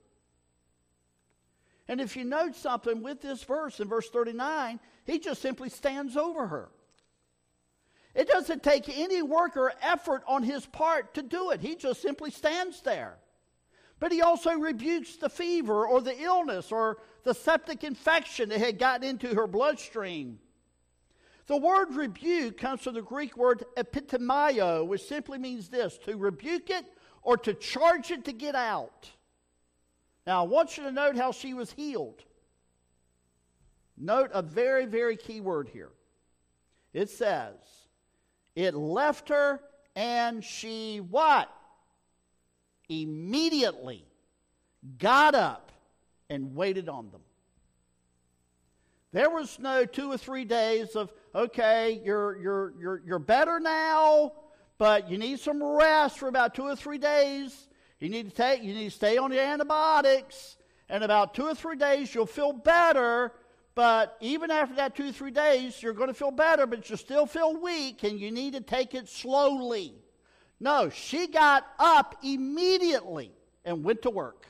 And 1.87 2.01
if 2.01 2.17
you 2.17 2.25
note 2.25 2.57
something 2.57 3.03
with 3.03 3.21
this 3.21 3.45
verse 3.45 3.81
in 3.81 3.89
verse 3.89 4.09
39, 4.11 4.81
he 5.05 5.19
just 5.19 5.41
simply 5.41 5.69
stands 5.69 6.17
over 6.17 6.47
her. 6.47 6.71
It 8.15 8.29
doesn't 8.29 8.63
take 8.63 8.89
any 8.89 9.23
work 9.23 9.57
or 9.57 9.73
effort 9.81 10.23
on 10.27 10.43
his 10.43 10.67
part 10.67 11.15
to 11.15 11.23
do 11.23 11.51
it, 11.51 11.61
he 11.61 11.77
just 11.77 12.03
simply 12.03 12.31
stands 12.31 12.83
there. 12.83 13.17
But 14.01 14.13
he 14.13 14.23
also 14.23 14.53
rebukes 14.53 15.17
the 15.17 15.29
fever 15.29 15.87
or 15.87 16.01
the 16.01 16.21
illness 16.21 16.71
or 16.71 16.99
the 17.25 17.35
septic 17.35 17.83
infection 17.83 18.49
that 18.51 18.61
had 18.61 18.79
gotten 18.79 19.09
into 19.09 19.35
her 19.35 19.47
bloodstream. 19.47 20.39
The 21.49 21.57
word 21.57 21.95
rebuke 21.95 22.59
comes 22.59 22.83
from 22.83 22.95
the 22.95 23.03
Greek 23.03 23.37
word 23.37 23.65
epitimio, 23.77 24.87
which 24.87 25.03
simply 25.03 25.39
means 25.39 25.69
this 25.69 25.99
to 26.05 26.17
rebuke 26.17 26.69
it 26.69 26.85
or 27.23 27.39
to 27.39 27.55
charge 27.55 28.11
it 28.11 28.27
to 28.27 28.33
get 28.33 28.55
out. 28.55 29.11
Now, 30.27 30.45
I 30.45 30.47
want 30.47 30.77
you 30.77 30.85
to 30.85 30.93
note 30.93 31.17
how 31.17 31.33
she 31.33 31.55
was 31.55 31.73
healed. 31.73 32.23
Note 33.97 34.31
a 34.35 34.43
very, 34.43 34.85
very 34.85 35.17
key 35.17 35.41
word 35.41 35.71
here. 35.73 35.89
It 36.93 37.09
says, 37.09 37.57
it 38.55 38.75
left 38.75 39.31
her 39.31 39.61
and 39.97 40.45
she 40.45 40.99
what? 40.99 41.51
Immediately 42.91 44.05
got 44.99 45.35
up 45.35 45.73
and 46.29 46.55
waited 46.55 46.91
on 46.91 47.11
them. 47.11 47.23
There 49.13 49.31
was 49.31 49.59
no 49.59 49.85
two 49.85 50.13
or 50.13 50.19
three 50.19 50.45
days 50.45 50.95
of, 50.95 51.11
okay, 51.39 52.01
you're, 52.05 52.37
you're, 52.41 52.75
you're, 52.81 53.03
you're 53.07 53.19
better 53.19 53.61
now, 53.61 54.33
but 54.77 55.09
you 55.09 55.19
need 55.19 55.39
some 55.39 55.63
rest 55.63 56.19
for 56.19 56.29
about 56.29 56.55
two 56.55 56.65
or 56.65 56.75
three 56.75 56.99
days. 56.99 57.69
You 58.01 58.09
need 58.09 58.29
to 58.29 58.35
take, 58.35 58.63
you 58.63 58.75
need 58.75 58.91
to 58.91 58.97
stay 58.97 59.19
on 59.19 59.31
the 59.31 59.41
antibiotics. 59.41 60.57
And 60.89 61.05
about 61.05 61.35
two 61.35 61.45
or 61.45 61.55
three 61.55 61.77
days, 61.77 62.15
you'll 62.15 62.27
feel 62.27 62.53
better. 62.53 63.33
But 63.75 64.17
even 64.21 64.51
after 64.51 64.75
that 64.77 64.97
two 64.97 65.11
or 65.11 65.13
three 65.13 65.31
days, 65.31 65.81
you're 65.83 65.93
going 65.93 66.09
to 66.09 66.15
feel 66.15 66.33
better, 66.33 66.67
but 66.67 66.91
you 66.91 66.97
still 66.97 67.27
feel 67.27 67.57
weak 67.57 68.03
and 68.03 68.19
you 68.19 68.33
need 68.33 68.55
to 68.55 68.61
take 68.61 68.95
it 68.95 69.09
slowly. 69.09 69.95
No, 70.59 70.91
she 70.91 71.29
got 71.29 71.65
up 71.79 72.17
immediately 72.25 73.31
and 73.65 73.85
went 73.85 74.03
to 74.03 74.11
work. 74.11 74.47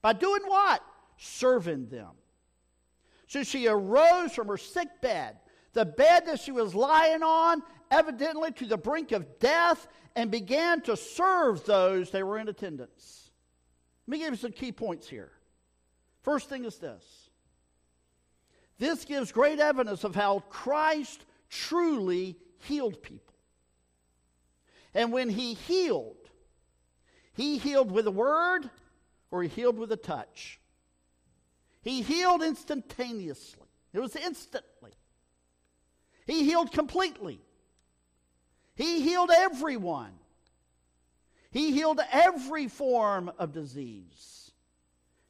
By 0.00 0.14
doing 0.14 0.42
what? 0.46 0.82
Serving 1.18 1.88
them. 1.88 2.12
So 3.26 3.42
she 3.42 3.66
arose 3.66 4.32
from 4.32 4.48
her 4.48 4.56
sick 4.56 4.88
bed, 5.00 5.36
the 5.72 5.84
bed 5.84 6.26
that 6.26 6.40
she 6.40 6.52
was 6.52 6.74
lying 6.74 7.22
on, 7.22 7.62
evidently 7.90 8.52
to 8.52 8.66
the 8.66 8.76
brink 8.76 9.12
of 9.12 9.38
death, 9.38 9.86
and 10.14 10.30
began 10.30 10.80
to 10.82 10.96
serve 10.96 11.64
those 11.64 12.10
that 12.10 12.26
were 12.26 12.38
in 12.38 12.48
attendance. 12.48 13.30
Let 14.06 14.12
me 14.12 14.18
give 14.18 14.30
you 14.30 14.36
some 14.36 14.52
key 14.52 14.72
points 14.72 15.08
here. 15.08 15.30
First 16.22 16.48
thing 16.48 16.64
is 16.64 16.78
this 16.78 17.04
this 18.78 19.04
gives 19.04 19.30
great 19.32 19.60
evidence 19.60 20.04
of 20.04 20.14
how 20.14 20.40
Christ 20.48 21.24
truly 21.48 22.36
healed 22.58 23.02
people. 23.02 23.34
And 24.94 25.12
when 25.12 25.28
he 25.28 25.54
healed, 25.54 26.16
he 27.34 27.58
healed 27.58 27.90
with 27.90 28.06
a 28.06 28.10
word 28.10 28.68
or 29.30 29.42
he 29.42 29.48
healed 29.48 29.78
with 29.78 29.92
a 29.92 29.96
touch. 29.96 30.58
He 31.82 32.02
healed 32.02 32.42
instantaneously, 32.42 33.68
it 33.92 34.00
was 34.00 34.16
instantly. 34.16 34.68
He 36.26 36.44
healed 36.44 36.72
completely. 36.72 37.40
He 38.74 39.00
healed 39.02 39.30
everyone. 39.30 40.12
He 41.50 41.72
healed 41.72 42.00
every 42.10 42.68
form 42.68 43.30
of 43.38 43.52
disease. 43.52 44.50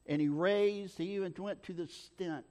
And 0.07 0.21
he 0.21 0.29
raised, 0.29 0.99
he 0.99 1.15
even 1.17 1.35
went 1.39 1.63
to 1.65 1.73
the 1.73 1.85
extent 1.85 2.45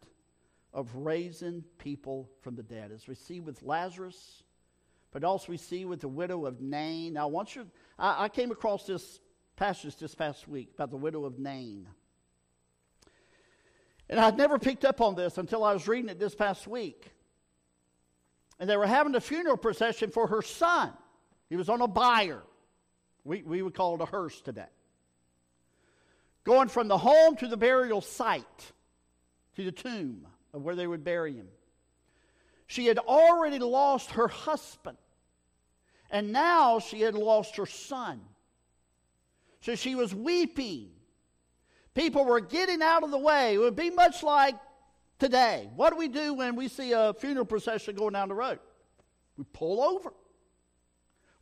of 0.73 0.93
raising 0.95 1.63
people 1.77 2.29
from 2.41 2.55
the 2.55 2.63
dead. 2.63 2.91
As 2.91 3.07
we 3.07 3.15
see 3.15 3.39
with 3.39 3.61
Lazarus, 3.61 4.43
but 5.11 5.23
also 5.23 5.51
we 5.51 5.57
see 5.57 5.85
with 5.85 6.01
the 6.01 6.07
widow 6.07 6.45
of 6.45 6.61
Nain. 6.61 7.13
Now, 7.13 7.27
once 7.27 7.55
you, 7.55 7.67
I, 7.99 8.25
I 8.25 8.29
came 8.29 8.51
across 8.51 8.85
this 8.85 9.19
passage 9.55 9.97
this 9.97 10.15
past 10.15 10.47
week 10.47 10.71
about 10.73 10.89
the 10.89 10.97
widow 10.97 11.25
of 11.25 11.39
Nain. 11.39 11.87
And 14.09 14.19
I'd 14.19 14.37
never 14.37 14.59
picked 14.59 14.83
up 14.83 14.99
on 14.99 15.15
this 15.15 15.37
until 15.37 15.63
I 15.63 15.73
was 15.73 15.87
reading 15.87 16.09
it 16.09 16.19
this 16.19 16.35
past 16.35 16.67
week. 16.67 17.11
And 18.61 18.69
they 18.69 18.77
were 18.77 18.85
having 18.85 19.15
a 19.15 19.19
funeral 19.19 19.57
procession 19.57 20.11
for 20.11 20.27
her 20.27 20.43
son. 20.43 20.93
He 21.49 21.55
was 21.55 21.67
on 21.67 21.81
a 21.81 21.87
bier. 21.87 22.43
We, 23.23 23.41
we 23.41 23.63
would 23.63 23.73
call 23.73 23.95
it 23.95 24.01
a 24.01 24.05
hearse 24.05 24.39
today. 24.39 24.69
Going 26.43 26.67
from 26.67 26.87
the 26.87 26.97
home 26.97 27.35
to 27.37 27.47
the 27.47 27.57
burial 27.57 28.01
site, 28.01 28.71
to 29.55 29.65
the 29.65 29.71
tomb 29.71 30.27
of 30.53 30.61
where 30.61 30.75
they 30.75 30.85
would 30.85 31.03
bury 31.03 31.33
him. 31.33 31.47
She 32.67 32.85
had 32.85 32.99
already 32.99 33.57
lost 33.57 34.11
her 34.11 34.27
husband, 34.27 34.97
and 36.11 36.31
now 36.31 36.77
she 36.77 37.01
had 37.01 37.15
lost 37.15 37.57
her 37.57 37.65
son. 37.65 38.21
So 39.61 39.73
she 39.73 39.95
was 39.95 40.13
weeping. 40.13 40.91
People 41.95 42.25
were 42.25 42.39
getting 42.39 42.83
out 42.83 43.03
of 43.03 43.09
the 43.09 43.17
way. 43.17 43.55
It 43.55 43.57
would 43.57 43.75
be 43.75 43.89
much 43.89 44.21
like 44.21 44.55
today. 45.21 45.69
What 45.75 45.91
do 45.91 45.97
we 45.97 46.07
do 46.07 46.33
when 46.33 46.55
we 46.55 46.67
see 46.67 46.93
a 46.93 47.13
funeral 47.13 47.45
procession 47.45 47.95
going 47.95 48.13
down 48.13 48.27
the 48.27 48.33
road? 48.33 48.57
We 49.37 49.45
pull 49.53 49.81
over. 49.81 50.11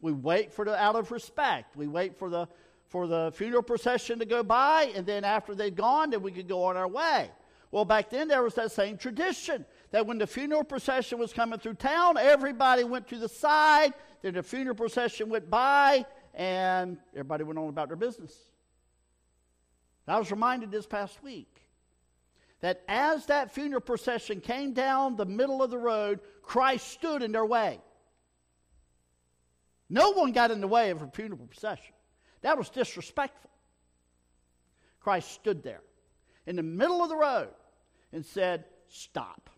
We 0.01 0.11
wait 0.11 0.51
for 0.51 0.65
the 0.65 0.75
out 0.75 0.97
of 0.97 1.11
respect. 1.11 1.77
We 1.77 1.87
wait 1.87 2.19
for 2.19 2.29
the 2.29 2.47
for 2.89 3.07
the 3.07 3.31
funeral 3.35 3.61
procession 3.61 4.19
to 4.19 4.25
go 4.25 4.43
by, 4.43 4.91
and 4.95 5.05
then 5.05 5.23
after 5.23 5.53
they've 5.53 5.75
gone, 5.75 6.09
then 6.09 6.23
we 6.23 6.31
could 6.31 6.47
go 6.47 6.63
on 6.63 6.75
our 6.75 6.87
way. 6.87 7.29
Well, 7.71 7.85
back 7.85 8.09
then 8.09 8.27
there 8.27 8.41
was 8.41 8.55
that 8.55 8.71
same 8.71 8.97
tradition 8.97 9.63
that 9.91 10.05
when 10.07 10.17
the 10.17 10.25
funeral 10.25 10.63
procession 10.63 11.19
was 11.19 11.31
coming 11.31 11.59
through 11.59 11.75
town, 11.75 12.17
everybody 12.17 12.83
went 12.83 13.07
to 13.09 13.19
the 13.19 13.29
side, 13.29 13.93
then 14.23 14.33
the 14.33 14.41
funeral 14.41 14.75
procession 14.75 15.29
went 15.29 15.51
by, 15.51 16.03
and 16.33 16.97
everybody 17.13 17.43
went 17.43 17.59
on 17.59 17.69
about 17.69 17.89
their 17.89 17.97
business. 17.97 18.35
I 20.07 20.17
was 20.17 20.31
reminded 20.31 20.71
this 20.71 20.87
past 20.87 21.21
week 21.21 21.58
that 22.61 22.83
as 22.87 23.27
that 23.27 23.53
funeral 23.53 23.81
procession 23.81 24.41
came 24.41 24.73
down 24.73 25.15
the 25.15 25.25
middle 25.25 25.63
of 25.63 25.69
the 25.69 25.77
road, 25.77 26.19
Christ 26.41 26.87
stood 26.87 27.21
in 27.21 27.31
their 27.31 27.45
way. 27.45 27.79
No 29.89 30.11
one 30.11 30.31
got 30.31 30.51
in 30.51 30.61
the 30.61 30.67
way 30.67 30.91
of 30.91 31.01
a 31.01 31.07
funeral 31.07 31.45
procession. 31.45 31.93
That 32.41 32.57
was 32.57 32.69
disrespectful. 32.69 33.49
Christ 34.99 35.31
stood 35.31 35.63
there 35.63 35.81
in 36.45 36.55
the 36.55 36.63
middle 36.63 37.01
of 37.01 37.09
the 37.09 37.15
road 37.15 37.49
and 38.11 38.25
said, 38.25 38.65
Stop. 38.87 39.49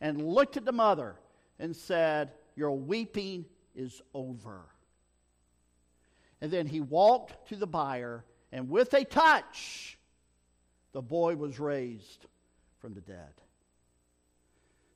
And 0.00 0.22
looked 0.22 0.56
at 0.56 0.64
the 0.64 0.72
mother 0.72 1.16
and 1.58 1.74
said, 1.74 2.32
Your 2.56 2.72
weeping 2.72 3.44
is 3.74 4.00
over. 4.14 4.66
And 6.40 6.50
then 6.50 6.66
he 6.66 6.80
walked 6.80 7.48
to 7.48 7.56
the 7.56 7.66
bier, 7.66 8.24
and 8.52 8.70
with 8.70 8.94
a 8.94 9.04
touch, 9.04 9.97
the 10.98 11.02
boy 11.02 11.36
was 11.36 11.60
raised 11.60 12.26
from 12.80 12.92
the 12.92 13.00
dead. 13.00 13.32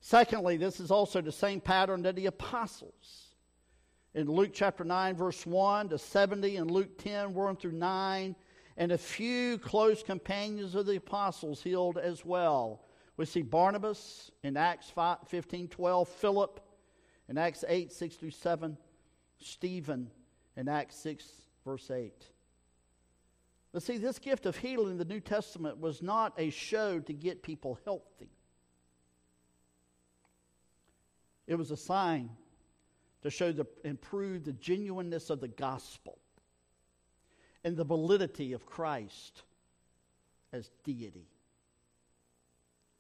Secondly, 0.00 0.56
this 0.56 0.80
is 0.80 0.90
also 0.90 1.20
the 1.20 1.30
same 1.30 1.60
pattern 1.60 2.02
that 2.02 2.16
the 2.16 2.26
apostles. 2.26 3.36
In 4.12 4.26
Luke 4.26 4.50
chapter 4.52 4.82
9, 4.82 5.14
verse 5.14 5.46
1 5.46 5.90
to 5.90 5.98
70, 5.98 6.56
and 6.56 6.68
Luke 6.68 6.98
10, 6.98 7.32
1 7.32 7.54
through 7.54 7.70
9, 7.70 8.34
and 8.78 8.90
a 8.90 8.98
few 8.98 9.58
close 9.58 10.02
companions 10.02 10.74
of 10.74 10.86
the 10.86 10.96
apostles 10.96 11.62
healed 11.62 11.98
as 11.98 12.24
well. 12.24 12.82
We 13.16 13.24
see 13.24 13.42
Barnabas 13.42 14.32
in 14.42 14.56
Acts 14.56 14.90
5, 14.90 15.18
15, 15.28 15.68
12, 15.68 16.08
Philip 16.08 16.60
in 17.28 17.38
Acts 17.38 17.64
8, 17.68 17.92
6 17.92 18.16
through 18.16 18.30
7, 18.30 18.76
Stephen 19.38 20.10
in 20.56 20.68
Acts 20.68 20.96
6, 20.96 21.24
verse 21.64 21.92
8. 21.92 22.26
But 23.72 23.82
see, 23.82 23.96
this 23.96 24.18
gift 24.18 24.44
of 24.44 24.56
healing 24.56 24.92
in 24.92 24.98
the 24.98 25.04
New 25.04 25.20
Testament 25.20 25.80
was 25.80 26.02
not 26.02 26.34
a 26.36 26.50
show 26.50 27.00
to 27.00 27.12
get 27.12 27.42
people 27.42 27.78
healthy. 27.84 28.30
It 31.46 31.54
was 31.54 31.70
a 31.70 31.76
sign 31.76 32.30
to 33.22 33.30
show 33.30 33.50
the 33.50 33.66
and 33.84 34.00
prove 34.00 34.44
the 34.44 34.52
genuineness 34.52 35.30
of 35.30 35.40
the 35.40 35.48
gospel 35.48 36.18
and 37.64 37.76
the 37.76 37.84
validity 37.84 38.52
of 38.52 38.66
Christ 38.66 39.42
as 40.52 40.70
deity. 40.84 41.28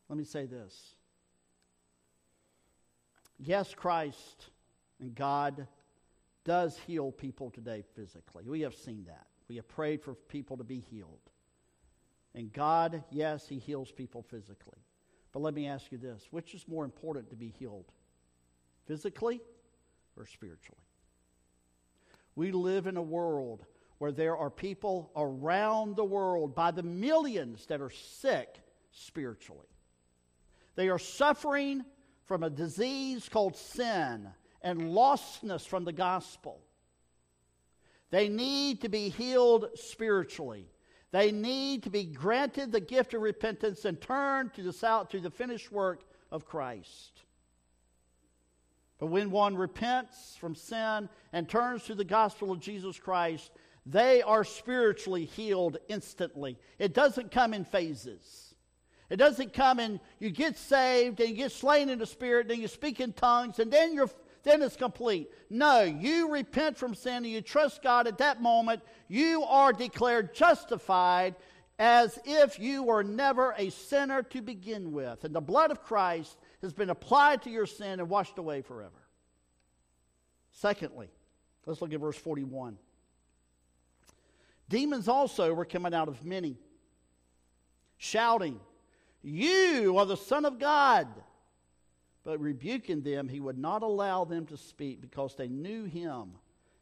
Let 0.08 0.18
me 0.18 0.24
say 0.24 0.46
this. 0.46 0.94
Yes, 3.38 3.74
Christ 3.74 4.50
and 5.00 5.14
God 5.14 5.66
does 6.44 6.78
heal 6.86 7.10
people 7.10 7.50
today 7.50 7.82
physically. 7.94 8.44
We 8.46 8.60
have 8.62 8.74
seen 8.74 9.04
that. 9.06 9.26
We 9.48 9.56
have 9.56 9.68
prayed 9.68 10.02
for 10.02 10.14
people 10.14 10.56
to 10.56 10.64
be 10.64 10.80
healed. 10.80 11.20
And 12.34 12.52
God, 12.52 13.04
yes, 13.10 13.46
He 13.48 13.58
heals 13.58 13.92
people 13.92 14.22
physically. 14.22 14.78
But 15.32 15.40
let 15.40 15.54
me 15.54 15.66
ask 15.66 15.90
you 15.90 15.98
this 15.98 16.26
which 16.30 16.54
is 16.54 16.68
more 16.68 16.84
important 16.84 17.30
to 17.30 17.36
be 17.36 17.48
healed? 17.58 17.86
Physically 18.86 19.40
or 20.16 20.26
spiritually? 20.26 20.80
We 22.34 22.52
live 22.52 22.86
in 22.86 22.96
a 22.96 23.02
world 23.02 23.66
where 23.98 24.12
there 24.12 24.36
are 24.36 24.50
people 24.50 25.12
around 25.14 25.96
the 25.96 26.04
world 26.04 26.54
by 26.54 26.70
the 26.70 26.82
millions 26.82 27.66
that 27.66 27.80
are 27.80 27.90
sick 27.90 28.58
spiritually. 28.90 29.66
They 30.74 30.88
are 30.88 30.98
suffering 30.98 31.84
from 32.24 32.42
a 32.42 32.50
disease 32.50 33.28
called 33.28 33.56
sin 33.56 34.28
and 34.62 34.80
lostness 34.80 35.66
from 35.66 35.84
the 35.84 35.92
gospel. 35.92 36.62
They 38.12 38.28
need 38.28 38.82
to 38.82 38.90
be 38.90 39.08
healed 39.08 39.70
spiritually. 39.74 40.66
They 41.12 41.32
need 41.32 41.82
to 41.84 41.90
be 41.90 42.04
granted 42.04 42.70
the 42.70 42.80
gift 42.80 43.14
of 43.14 43.22
repentance 43.22 43.86
and 43.86 44.00
turn 44.00 44.50
to 44.50 44.62
the, 44.62 45.06
to 45.10 45.18
the 45.18 45.30
finished 45.30 45.72
work 45.72 46.04
of 46.30 46.46
Christ. 46.46 47.22
But 48.98 49.06
when 49.06 49.30
one 49.30 49.56
repents 49.56 50.36
from 50.38 50.54
sin 50.54 51.08
and 51.32 51.48
turns 51.48 51.84
to 51.84 51.94
the 51.94 52.04
gospel 52.04 52.52
of 52.52 52.60
Jesus 52.60 52.98
Christ, 52.98 53.50
they 53.86 54.20
are 54.20 54.44
spiritually 54.44 55.24
healed 55.24 55.78
instantly. 55.88 56.58
It 56.78 56.92
doesn't 56.92 57.30
come 57.30 57.54
in 57.54 57.64
phases. 57.64 58.54
It 59.08 59.16
doesn't 59.16 59.54
come 59.54 59.80
in 59.80 60.00
you 60.18 60.30
get 60.30 60.58
saved 60.58 61.18
and 61.20 61.30
you 61.30 61.36
get 61.36 61.52
slain 61.52 61.88
in 61.88 61.98
the 61.98 62.06
spirit, 62.06 62.48
then 62.48 62.60
you 62.60 62.68
speak 62.68 63.00
in 63.00 63.12
tongues, 63.14 63.58
and 63.58 63.72
then 63.72 63.94
you're 63.94 64.10
then 64.42 64.62
it's 64.62 64.76
complete. 64.76 65.30
No, 65.50 65.82
you 65.82 66.30
repent 66.30 66.76
from 66.76 66.94
sin 66.94 67.18
and 67.18 67.26
you 67.26 67.40
trust 67.40 67.82
God 67.82 68.06
at 68.06 68.18
that 68.18 68.42
moment. 68.42 68.82
You 69.08 69.44
are 69.44 69.72
declared 69.72 70.34
justified. 70.34 71.36
as 71.78 72.18
if 72.24 72.58
you 72.60 72.82
were 72.82 73.02
never 73.02 73.54
a 73.56 73.70
sinner 73.70 74.22
to 74.22 74.40
begin 74.40 74.92
with, 74.92 75.24
and 75.24 75.34
the 75.34 75.40
blood 75.40 75.70
of 75.70 75.82
Christ 75.82 76.36
has 76.60 76.72
been 76.72 76.90
applied 76.90 77.42
to 77.42 77.50
your 77.50 77.66
sin 77.66 77.98
and 77.98 78.08
washed 78.08 78.38
away 78.38 78.62
forever. 78.62 79.02
Secondly, 80.52 81.08
let's 81.66 81.80
look 81.80 81.92
at 81.92 81.98
verse 81.98 82.16
41. 82.16 82.76
Demons 84.68 85.08
also 85.08 85.52
were 85.54 85.64
coming 85.64 85.92
out 85.92 86.08
of 86.08 86.24
many, 86.24 86.56
shouting, 87.96 88.60
You 89.22 89.96
are 89.98 90.06
the 90.06 90.16
Son 90.16 90.44
of 90.44 90.58
God. 90.58 91.08
But 92.24 92.40
rebuking 92.40 93.02
them, 93.02 93.28
he 93.28 93.40
would 93.40 93.58
not 93.58 93.82
allow 93.82 94.24
them 94.24 94.46
to 94.46 94.56
speak 94.56 95.00
because 95.00 95.34
they 95.34 95.48
knew 95.48 95.84
him 95.84 96.32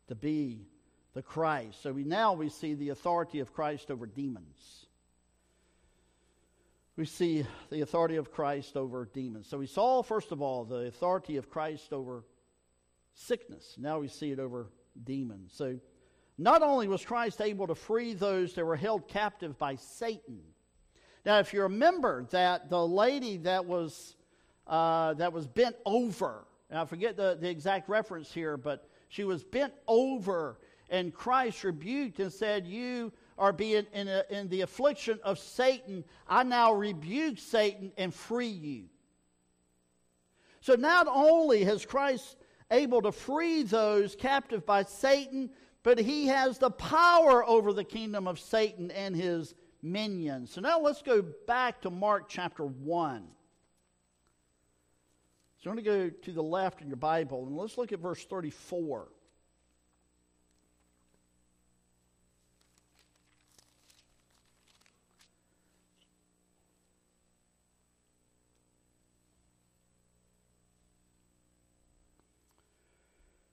to 0.09 0.14
be 0.14 0.66
the 1.14 1.22
Christ. 1.22 1.83
So 1.83 1.92
we 1.92 2.05
now 2.05 2.35
we 2.35 2.48
see 2.48 2.74
the 2.74 2.90
authority 2.90 3.40
of 3.40 3.53
Christ 3.53 3.90
over 3.90 4.07
demons. 4.07 4.87
We 6.96 7.07
see 7.07 7.46
the 7.70 7.81
authority 7.81 8.16
of 8.16 8.31
Christ 8.31 8.76
over 8.76 9.09
demons. 9.11 9.48
So 9.48 9.57
we 9.57 9.66
saw, 9.66 10.03
first 10.03 10.33
of 10.33 10.42
all, 10.42 10.64
the 10.64 10.87
authority 10.87 11.38
of 11.38 11.48
Christ 11.48 11.92
over 11.92 12.24
sickness. 13.14 13.76
Now 13.79 14.00
we 14.00 14.09
see 14.09 14.33
it 14.33 14.38
over 14.38 14.68
demons. 15.03 15.53
So 15.55 15.79
not 16.37 16.62
only 16.62 16.88
was 16.88 17.05
Christ 17.05 17.40
able 17.40 17.66
to 17.68 17.74
free 17.74 18.12
those 18.12 18.55
that 18.55 18.64
were 18.64 18.76
held 18.76 19.09
captive 19.09 19.59
by 19.59 19.76
Satan. 19.76 20.40
Now, 21.24 21.38
if 21.38 21.53
you 21.53 21.62
remember 21.62 22.26
that 22.31 22.70
the 22.70 22.87
lady 22.87 23.38
that 23.38 23.66
was 23.66 24.16
uh, 24.71 25.13
that 25.15 25.33
was 25.33 25.47
bent 25.47 25.77
over, 25.85 26.47
and 26.71 26.79
I 26.79 26.87
forget 26.87 27.17
the, 27.17 27.37
the 27.39 27.51
exact 27.51 27.91
reference 27.91 28.33
here, 28.33 28.57
but 28.57 28.89
she 29.09 29.25
was 29.25 29.45
bent 29.45 29.75
over 29.87 30.57
and 30.91 31.15
Christ 31.15 31.63
rebuked 31.65 32.19
and 32.19 32.33
said, 32.33 32.67
You 32.67 33.13
are 33.39 33.53
being 33.53 33.87
in, 33.93 34.09
a, 34.09 34.25
in 34.29 34.49
the 34.49 34.63
affliction 34.63 35.19
of 35.23 35.39
Satan. 35.39 36.05
I 36.29 36.43
now 36.43 36.73
rebuke 36.73 37.39
Satan 37.39 37.93
and 37.97 38.13
free 38.13 38.49
you. 38.49 38.85
So 40.61 40.75
not 40.75 41.07
only 41.09 41.65
has 41.65 41.87
Christ 41.87 42.37
able 42.71 43.01
to 43.03 43.13
free 43.13 43.63
those 43.63 44.15
captive 44.15 44.67
by 44.67 44.83
Satan, 44.83 45.51
but 45.83 45.99
he 45.99 46.27
has 46.27 46.59
the 46.59 46.71
power 46.71 47.47
over 47.47 47.73
the 47.73 47.85
kingdom 47.85 48.29
of 48.29 48.39
Satan 48.39 48.91
and 48.91 49.17
his 49.17 49.55
minions. 49.83 50.51
So 50.53 50.61
now 50.61 50.79
let's 50.79 51.03
go 51.03 51.25
back 51.47 51.81
to 51.83 51.91
Mark 51.91 52.29
chapter 52.29 52.65
1. 52.65 53.27
So 55.62 55.68
I'm 55.68 55.77
going 55.77 55.85
to 55.85 56.11
go 56.11 56.16
to 56.23 56.33
the 56.33 56.42
left 56.42 56.81
in 56.81 56.88
your 56.88 56.96
Bible 56.96 57.46
and 57.46 57.57
let's 57.57 57.77
look 57.77 57.92
at 57.92 57.99
verse 57.99 58.25
34. 58.25 59.07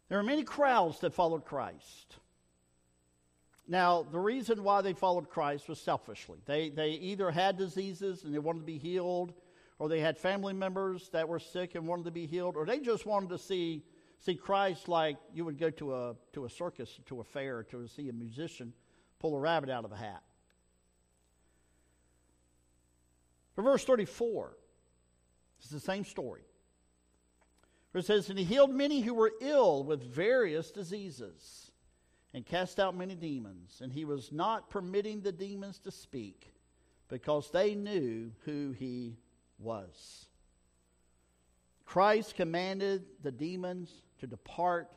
There 0.09 0.17
are 0.17 0.23
many 0.23 0.43
crowds 0.43 0.99
that 0.99 1.13
followed 1.13 1.43
Christ. 1.43 2.15
Now, 3.67 4.03
the 4.03 4.19
reason 4.19 4.63
why 4.63 4.81
they 4.81 4.93
followed 4.93 5.29
Christ 5.29 5.67
was 5.67 5.81
selfishly. 5.81 6.39
They, 6.45 6.69
they 6.69 6.91
either 6.91 7.29
had 7.29 7.57
diseases 7.57 8.23
and 8.23 8.33
they 8.33 8.39
wanted 8.39 8.59
to 8.59 8.65
be 8.65 8.77
healed, 8.77 9.33
or 9.79 9.89
they 9.89 9.99
had 9.99 10.17
family 10.17 10.53
members 10.53 11.09
that 11.09 11.27
were 11.27 11.39
sick 11.39 11.75
and 11.75 11.87
wanted 11.87 12.05
to 12.05 12.11
be 12.11 12.25
healed, 12.25 12.55
or 12.55 12.65
they 12.65 12.79
just 12.79 13.05
wanted 13.05 13.29
to 13.29 13.37
see, 13.37 13.83
see 14.19 14.35
Christ 14.35 14.87
like 14.87 15.17
you 15.33 15.45
would 15.45 15.59
go 15.59 15.69
to 15.71 15.95
a, 15.95 16.15
to 16.33 16.45
a 16.45 16.49
circus, 16.49 16.99
to 17.05 17.19
a 17.21 17.23
fair, 17.23 17.63
to 17.63 17.87
see 17.87 18.09
a 18.09 18.13
musician 18.13 18.73
pull 19.19 19.35
a 19.35 19.39
rabbit 19.39 19.69
out 19.69 19.85
of 19.85 19.91
a 19.91 19.95
hat. 19.95 20.23
For 23.55 23.63
verse 23.63 23.83
34, 23.83 24.55
it's 25.59 25.69
the 25.69 25.79
same 25.79 26.05
story. 26.05 26.43
For 27.91 27.99
it 27.99 28.05
says, 28.05 28.29
And 28.29 28.37
he 28.37 28.45
healed 28.45 28.69
many 28.71 29.01
who 29.01 29.13
were 29.13 29.31
ill 29.41 29.83
with 29.83 30.03
various 30.03 30.71
diseases, 30.71 31.71
and 32.33 32.45
cast 32.45 32.79
out 32.79 32.95
many 32.95 33.15
demons. 33.15 33.79
And 33.81 33.91
he 33.91 34.05
was 34.05 34.31
not 34.31 34.69
permitting 34.69 35.21
the 35.21 35.31
demons 35.31 35.79
to 35.79 35.91
speak, 35.91 36.53
because 37.07 37.49
they 37.49 37.73
knew 37.73 38.31
who 38.45 38.75
he 38.77 39.17
was. 39.59 40.27
Christ 41.85 42.35
commanded 42.35 43.05
the 43.23 43.31
demons 43.31 43.91
to 44.19 44.27
depart 44.27 44.91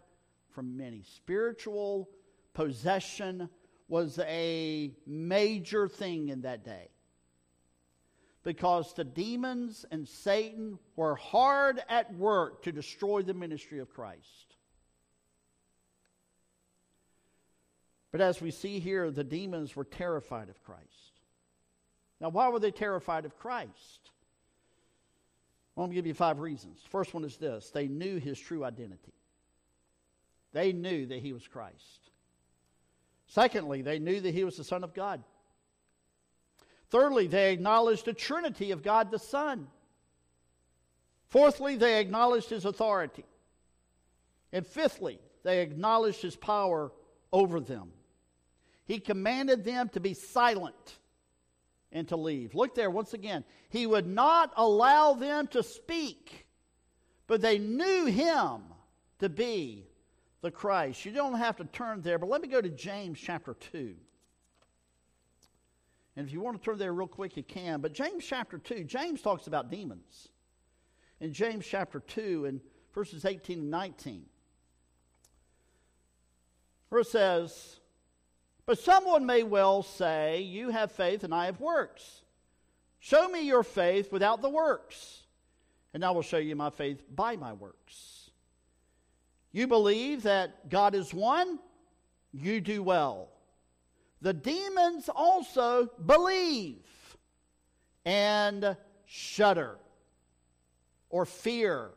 from 0.54 0.76
many. 0.76 1.02
Spiritual 1.02 2.08
possession 2.52 3.48
was 3.88 4.18
a 4.20 4.92
major 5.06 5.88
thing 5.88 6.28
in 6.28 6.42
that 6.42 6.64
day 6.64 6.88
because 8.42 8.94
the 8.94 9.04
demons 9.04 9.84
and 9.90 10.08
Satan 10.08 10.78
were 10.96 11.14
hard 11.14 11.80
at 11.88 12.14
work 12.14 12.62
to 12.62 12.72
destroy 12.72 13.22
the 13.22 13.34
ministry 13.34 13.78
of 13.78 13.92
Christ. 13.92 14.56
But 18.12 18.20
as 18.20 18.40
we 18.40 18.50
see 18.50 18.80
here, 18.80 19.10
the 19.10 19.24
demons 19.24 19.76
were 19.76 19.84
terrified 19.84 20.48
of 20.48 20.62
Christ. 20.64 21.20
Now, 22.20 22.30
why 22.30 22.48
were 22.48 22.58
they 22.58 22.72
terrified 22.72 23.24
of 23.24 23.38
Christ? 23.38 24.10
I'm 25.80 25.86
going 25.86 25.92
to 25.92 25.94
give 26.02 26.06
you 26.06 26.14
five 26.14 26.40
reasons. 26.40 26.78
First 26.90 27.14
one 27.14 27.24
is 27.24 27.38
this 27.38 27.70
they 27.70 27.88
knew 27.88 28.18
his 28.18 28.38
true 28.38 28.64
identity, 28.64 29.14
they 30.52 30.72
knew 30.72 31.06
that 31.06 31.20
he 31.20 31.32
was 31.32 31.46
Christ. 31.48 32.10
Secondly, 33.26 33.80
they 33.80 33.98
knew 33.98 34.20
that 34.20 34.34
he 34.34 34.44
was 34.44 34.56
the 34.56 34.64
Son 34.64 34.84
of 34.84 34.92
God. 34.92 35.22
Thirdly, 36.90 37.28
they 37.28 37.52
acknowledged 37.52 38.04
the 38.04 38.12
Trinity 38.12 38.72
of 38.72 38.82
God 38.82 39.10
the 39.10 39.18
Son. 39.20 39.68
Fourthly, 41.28 41.76
they 41.76 42.00
acknowledged 42.00 42.50
his 42.50 42.64
authority. 42.64 43.24
And 44.52 44.66
fifthly, 44.66 45.20
they 45.44 45.62
acknowledged 45.62 46.20
his 46.20 46.34
power 46.34 46.90
over 47.32 47.60
them. 47.60 47.92
He 48.84 48.98
commanded 48.98 49.64
them 49.64 49.88
to 49.90 50.00
be 50.00 50.14
silent 50.14 50.98
and 51.92 52.08
to 52.08 52.16
leave. 52.16 52.54
Look 52.54 52.74
there 52.74 52.90
once 52.90 53.14
again. 53.14 53.44
He 53.68 53.86
would 53.86 54.06
not 54.06 54.52
allow 54.56 55.14
them 55.14 55.46
to 55.48 55.62
speak, 55.62 56.46
but 57.26 57.40
they 57.40 57.58
knew 57.58 58.06
him 58.06 58.62
to 59.18 59.28
be 59.28 59.86
the 60.40 60.50
Christ. 60.50 61.04
You 61.04 61.12
don't 61.12 61.34
have 61.34 61.56
to 61.56 61.64
turn 61.64 62.02
there, 62.02 62.18
but 62.18 62.28
let 62.28 62.42
me 62.42 62.48
go 62.48 62.60
to 62.60 62.68
James 62.68 63.18
chapter 63.18 63.54
2. 63.54 63.94
And 66.16 66.26
if 66.26 66.32
you 66.32 66.40
want 66.40 66.58
to 66.58 66.64
turn 66.64 66.78
there 66.78 66.92
real 66.92 67.06
quick, 67.06 67.36
you 67.36 67.42
can. 67.42 67.80
But 67.80 67.92
James 67.92 68.24
chapter 68.24 68.58
2, 68.58 68.84
James 68.84 69.22
talks 69.22 69.46
about 69.46 69.70
demons. 69.70 70.28
In 71.20 71.32
James 71.32 71.66
chapter 71.66 72.00
2, 72.00 72.46
and 72.46 72.60
verses 72.94 73.24
18 73.24 73.58
and 73.58 73.70
19, 73.70 74.26
where 76.88 77.02
it 77.02 77.06
says, 77.06 77.79
But 78.70 78.78
someone 78.78 79.26
may 79.26 79.42
well 79.42 79.82
say, 79.82 80.42
You 80.42 80.68
have 80.68 80.92
faith 80.92 81.24
and 81.24 81.34
I 81.34 81.46
have 81.46 81.58
works. 81.58 82.22
Show 83.00 83.28
me 83.28 83.40
your 83.40 83.64
faith 83.64 84.12
without 84.12 84.42
the 84.42 84.48
works, 84.48 85.24
and 85.92 86.04
I 86.04 86.12
will 86.12 86.22
show 86.22 86.36
you 86.36 86.54
my 86.54 86.70
faith 86.70 87.02
by 87.12 87.34
my 87.34 87.52
works. 87.52 88.30
You 89.50 89.66
believe 89.66 90.22
that 90.22 90.68
God 90.68 90.94
is 90.94 91.12
one? 91.12 91.58
You 92.32 92.60
do 92.60 92.80
well. 92.80 93.30
The 94.22 94.34
demons 94.34 95.08
also 95.08 95.90
believe 96.06 96.86
and 98.04 98.76
shudder 99.04 99.78
or 101.08 101.26
fear. 101.26 101.90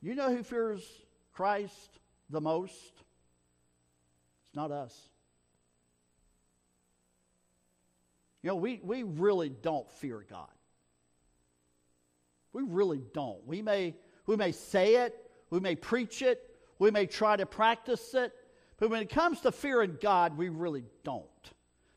You 0.00 0.14
know 0.14 0.34
who 0.34 0.42
fears 0.42 0.82
Christ 1.34 1.98
the 2.30 2.40
most? 2.40 3.03
Not 4.54 4.70
us. 4.70 4.96
You 8.42 8.48
know, 8.48 8.56
we, 8.56 8.80
we 8.82 9.02
really 9.02 9.48
don't 9.48 9.90
fear 9.90 10.24
God. 10.28 10.48
We 12.52 12.62
really 12.62 13.02
don't. 13.12 13.44
We 13.46 13.62
may, 13.62 13.94
we 14.26 14.36
may 14.36 14.52
say 14.52 14.96
it, 14.96 15.18
we 15.50 15.60
may 15.60 15.74
preach 15.74 16.22
it, 16.22 16.54
we 16.78 16.90
may 16.90 17.06
try 17.06 17.36
to 17.36 17.46
practice 17.46 18.14
it, 18.14 18.32
but 18.78 18.90
when 18.90 19.00
it 19.00 19.08
comes 19.08 19.40
to 19.40 19.52
fearing 19.52 19.96
God, 20.00 20.36
we 20.36 20.50
really 20.50 20.84
don't. 21.04 21.24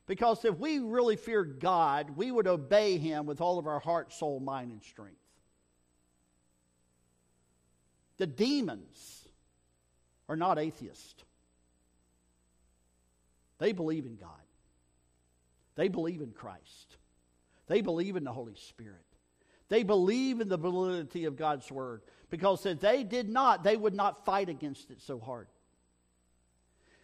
Because 0.06 0.46
if 0.46 0.58
we 0.58 0.80
really 0.80 1.18
feared 1.18 1.60
God, 1.60 2.16
we 2.16 2.32
would 2.32 2.48
obey 2.48 2.98
Him 2.98 3.26
with 3.26 3.42
all 3.42 3.60
of 3.60 3.68
our 3.68 3.80
heart, 3.80 4.14
soul, 4.14 4.40
mind, 4.40 4.72
and 4.72 4.82
strength. 4.82 5.20
The 8.18 8.28
demons 8.28 9.28
are 10.30 10.38
not 10.38 10.58
atheists, 10.58 11.24
they 13.60 13.72
believe 13.72 14.06
in 14.06 14.16
God, 14.16 14.30
they 15.76 15.88
believe 15.88 16.22
in 16.22 16.32
Christ, 16.32 16.98
they 17.68 17.82
believe 17.82 18.16
in 18.16 18.24
the 18.24 18.34
Holy 18.34 18.56
Spirit. 18.56 19.02
They 19.70 19.84
believe 19.84 20.40
in 20.40 20.48
the 20.48 20.58
validity 20.58 21.26
of 21.26 21.36
God's 21.36 21.70
word 21.70 22.02
because 22.30 22.66
if 22.66 22.80
they 22.80 23.04
did 23.04 23.30
not, 23.30 23.64
they 23.64 23.76
would 23.76 23.94
not 23.94 24.24
fight 24.26 24.50
against 24.50 24.92
it 24.92 25.02
so 25.02 25.20
hard. 25.20 25.48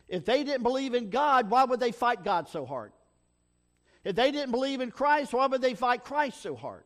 If 0.08 0.26
they 0.26 0.44
didn't 0.44 0.64
believe 0.64 0.94
in 0.94 1.10
God, 1.10 1.50
why 1.50 1.64
would 1.64 1.80
they 1.80 1.92
fight 1.92 2.24
God 2.24 2.48
so 2.48 2.66
hard? 2.66 2.92
If 4.04 4.16
they 4.16 4.32
didn't 4.32 4.52
believe 4.52 4.82
in 4.82 4.92
Christ, 4.92 5.34
why 5.34 5.48
would 5.48 5.62
they 5.62 5.76
fight 5.76 6.04
Christ 6.04 6.42
so 6.42 6.56
hard? 6.56 6.84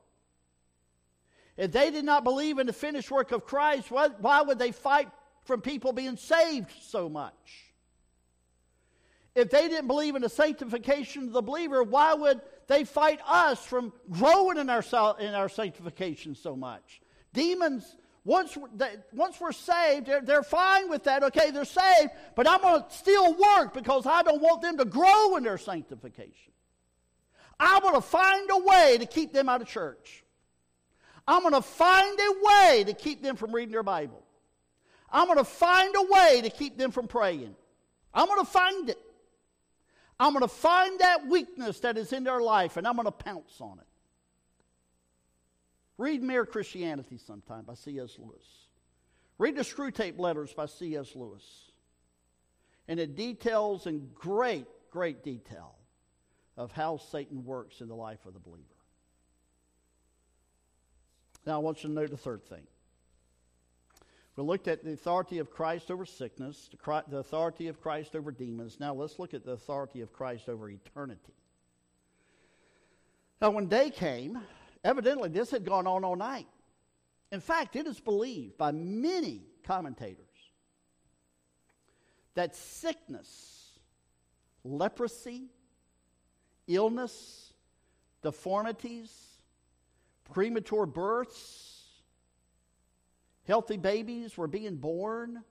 If 1.57 1.71
they 1.71 1.89
did 1.89 2.05
not 2.05 2.23
believe 2.23 2.59
in 2.59 2.67
the 2.67 2.73
finished 2.73 3.09
work 3.09 3.31
of 3.31 3.45
Christ, 3.45 3.89
why, 3.89 4.09
why 4.19 4.43
would 4.43 4.59
they 4.59 4.71
fight 4.71 5.09
from 5.45 5.61
people 5.61 5.91
being 5.93 6.15
saved 6.15 6.71
so 6.81 7.09
much? 7.09 7.66
If 9.37 9.51
they 9.51 9.67
didn't 9.67 9.85
believe 9.85 10.15
in 10.15 10.23
the 10.23 10.29
sanctification 10.29 11.25
of 11.25 11.31
the 11.31 11.43
believer, 11.43 11.83
why 11.83 12.15
would 12.15 12.41
they 12.65 12.83
fight 12.83 13.19
us 13.27 13.63
from 13.63 13.93
growing 14.09 14.57
in 14.57 14.67
our, 14.67 14.83
in 15.19 15.35
our 15.35 15.47
sanctification 15.47 16.33
so 16.33 16.55
much? 16.55 17.01
Demons, 17.33 17.95
once, 18.25 18.57
they, 18.75 18.95
once 19.13 19.39
we're 19.39 19.51
saved, 19.51 20.07
they're, 20.07 20.21
they're 20.21 20.41
fine 20.41 20.89
with 20.89 21.03
that. 21.03 21.21
Okay, 21.21 21.51
they're 21.51 21.65
saved, 21.65 22.09
but 22.35 22.49
I'm 22.49 22.61
going 22.61 22.81
to 22.81 22.89
still 22.89 23.35
work 23.35 23.75
because 23.75 24.07
I 24.07 24.23
don't 24.23 24.41
want 24.41 24.63
them 24.63 24.79
to 24.79 24.85
grow 24.85 25.35
in 25.35 25.43
their 25.43 25.59
sanctification. 25.59 26.51
I'm 27.59 27.83
going 27.83 27.93
to 27.93 28.01
find 28.01 28.49
a 28.49 28.57
way 28.57 28.97
to 28.99 29.05
keep 29.05 29.33
them 29.33 29.49
out 29.49 29.61
of 29.61 29.67
church. 29.67 30.23
I'm 31.27 31.43
going 31.43 31.53
to 31.53 31.61
find 31.61 32.19
a 32.19 32.33
way 32.41 32.83
to 32.85 32.93
keep 32.93 33.21
them 33.21 33.35
from 33.35 33.53
reading 33.53 33.71
their 33.71 33.83
Bible. 33.83 34.23
I'm 35.11 35.27
going 35.27 35.37
to 35.37 35.43
find 35.43 35.93
a 35.95 36.11
way 36.11 36.41
to 36.41 36.49
keep 36.49 36.75
them 36.75 36.89
from 36.89 37.07
praying. 37.07 37.55
I'm 38.15 38.25
going 38.25 38.39
to 38.39 38.51
find 38.51 38.89
it. 38.89 38.97
I'm 40.19 40.33
going 40.33 40.41
to 40.41 40.47
find 40.47 40.99
that 40.99 41.27
weakness 41.27 41.79
that 41.81 41.97
is 41.97 42.11
in 42.11 42.23
their 42.23 42.41
life 42.41 42.77
and 42.77 42.87
I'm 42.87 42.95
going 42.95 43.05
to 43.05 43.11
pounce 43.11 43.61
on 43.61 43.79
it. 43.79 43.85
Read 45.97 46.21
Mere 46.21 46.45
Christianity 46.45 47.17
sometime 47.17 47.63
by 47.63 47.73
C.S. 47.73 48.17
Lewis. 48.19 48.45
Read 49.37 49.55
the 49.55 49.63
Screwtape 49.63 50.19
Letters 50.19 50.53
by 50.53 50.65
C.S. 50.65 51.15
Lewis. 51.15 51.43
And 52.87 52.99
it 52.99 53.15
details 53.15 53.85
in 53.87 54.09
great, 54.13 54.67
great 54.91 55.23
detail 55.23 55.75
of 56.55 56.71
how 56.71 56.97
Satan 56.97 57.45
works 57.45 57.81
in 57.81 57.87
the 57.87 57.95
life 57.95 58.25
of 58.25 58.33
the 58.33 58.39
believer. 58.39 58.63
Now, 61.45 61.55
I 61.55 61.57
want 61.59 61.83
you 61.83 61.89
to 61.89 61.95
note 61.95 62.09
the 62.09 62.17
third 62.17 62.43
thing. 62.45 62.65
We 64.37 64.43
looked 64.43 64.67
at 64.67 64.83
the 64.83 64.93
authority 64.93 65.39
of 65.39 65.49
Christ 65.49 65.89
over 65.89 66.05
sickness, 66.05 66.69
the 67.09 67.17
authority 67.17 67.67
of 67.69 67.81
Christ 67.81 68.15
over 68.15 68.31
demons. 68.31 68.79
Now, 68.79 68.93
let's 68.93 69.17
look 69.17 69.33
at 69.33 69.43
the 69.43 69.53
authority 69.53 70.01
of 70.01 70.13
Christ 70.13 70.47
over 70.47 70.69
eternity. 70.69 71.33
Now, 73.41 73.49
when 73.49 73.65
day 73.65 73.89
came, 73.89 74.39
evidently 74.83 75.29
this 75.29 75.49
had 75.49 75.65
gone 75.65 75.87
on 75.87 76.03
all 76.03 76.15
night. 76.15 76.47
In 77.31 77.39
fact, 77.39 77.75
it 77.75 77.87
is 77.87 77.99
believed 77.99 78.59
by 78.59 78.71
many 78.71 79.41
commentators 79.63 80.23
that 82.35 82.55
sickness, 82.55 83.71
leprosy, 84.63 85.47
illness, 86.67 87.53
deformities, 88.21 89.11
premature 90.31 90.85
births, 90.85 91.76
healthy 93.47 93.77
babies 93.77 94.37
were 94.37 94.47
being 94.47 94.75
born, 94.75 95.43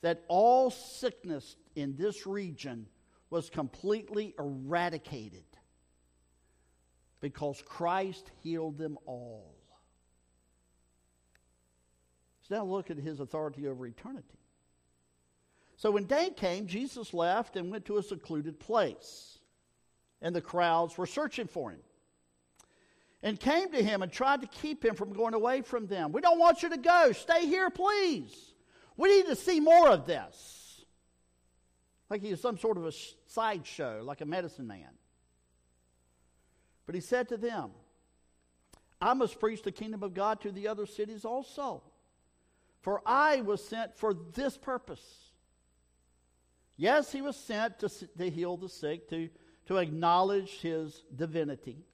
that 0.00 0.24
all 0.28 0.70
sickness 0.70 1.56
in 1.76 1.94
this 1.96 2.26
region 2.26 2.86
was 3.28 3.50
completely 3.50 4.34
eradicated 4.38 5.44
because 7.20 7.62
Christ 7.66 8.30
healed 8.42 8.78
them 8.78 8.98
all. 9.04 9.54
So 12.48 12.56
now 12.56 12.64
look 12.64 12.90
at 12.90 12.96
his 12.96 13.20
authority 13.20 13.68
over 13.68 13.86
eternity. 13.86 14.38
So 15.76 15.90
when 15.90 16.04
day 16.04 16.30
came, 16.34 16.66
Jesus 16.66 17.14
left 17.14 17.56
and 17.56 17.70
went 17.70 17.84
to 17.86 17.98
a 17.98 18.02
secluded 18.02 18.58
place 18.58 19.38
and 20.22 20.34
the 20.34 20.40
crowds 20.40 20.96
were 20.98 21.06
searching 21.06 21.46
for 21.46 21.70
him 21.70 21.80
and 23.22 23.38
came 23.38 23.70
to 23.72 23.82
him 23.82 24.02
and 24.02 24.10
tried 24.10 24.40
to 24.40 24.46
keep 24.46 24.84
him 24.84 24.94
from 24.94 25.12
going 25.12 25.34
away 25.34 25.62
from 25.62 25.86
them. 25.86 26.12
We 26.12 26.20
don't 26.20 26.38
want 26.38 26.62
you 26.62 26.70
to 26.70 26.78
go. 26.78 27.12
Stay 27.12 27.46
here, 27.46 27.70
please. 27.70 28.54
We 28.96 29.16
need 29.16 29.26
to 29.26 29.36
see 29.36 29.60
more 29.60 29.90
of 29.90 30.06
this. 30.06 30.84
Like 32.08 32.22
he 32.22 32.30
was 32.30 32.40
some 32.40 32.58
sort 32.58 32.76
of 32.76 32.86
a 32.86 32.92
sideshow, 33.26 34.02
like 34.04 34.20
a 34.20 34.26
medicine 34.26 34.66
man. 34.66 34.88
But 36.86 36.94
he 36.94 37.00
said 37.00 37.28
to 37.28 37.36
them, 37.36 37.70
I 39.00 39.14
must 39.14 39.38
preach 39.38 39.62
the 39.62 39.72
kingdom 39.72 40.02
of 40.02 40.12
God 40.12 40.40
to 40.42 40.50
the 40.50 40.68
other 40.68 40.86
cities 40.86 41.24
also. 41.24 41.82
For 42.80 43.02
I 43.06 43.42
was 43.42 43.62
sent 43.62 43.96
for 43.96 44.14
this 44.14 44.56
purpose. 44.56 45.02
Yes, 46.76 47.12
he 47.12 47.20
was 47.20 47.36
sent 47.36 47.78
to, 47.80 47.88
to 47.88 48.30
heal 48.30 48.56
the 48.56 48.68
sick, 48.68 49.08
to 49.10 49.28
to 49.70 49.76
acknowledge 49.76 50.60
his 50.60 51.04
divinity. 51.14 51.84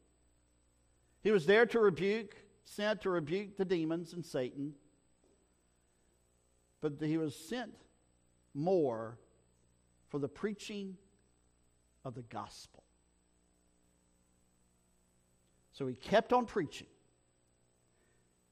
He 1.26 1.32
was 1.32 1.44
there 1.44 1.66
to 1.66 1.80
rebuke, 1.80 2.36
sent 2.62 3.00
to 3.00 3.10
rebuke 3.10 3.56
the 3.56 3.64
demons 3.64 4.12
and 4.12 4.24
Satan. 4.24 4.74
But 6.80 6.98
he 7.00 7.18
was 7.18 7.34
sent 7.34 7.74
more 8.54 9.18
for 10.06 10.20
the 10.20 10.28
preaching 10.28 10.96
of 12.04 12.14
the 12.14 12.22
gospel. 12.22 12.84
So 15.72 15.88
he 15.88 15.96
kept 15.96 16.32
on 16.32 16.46
preaching 16.46 16.86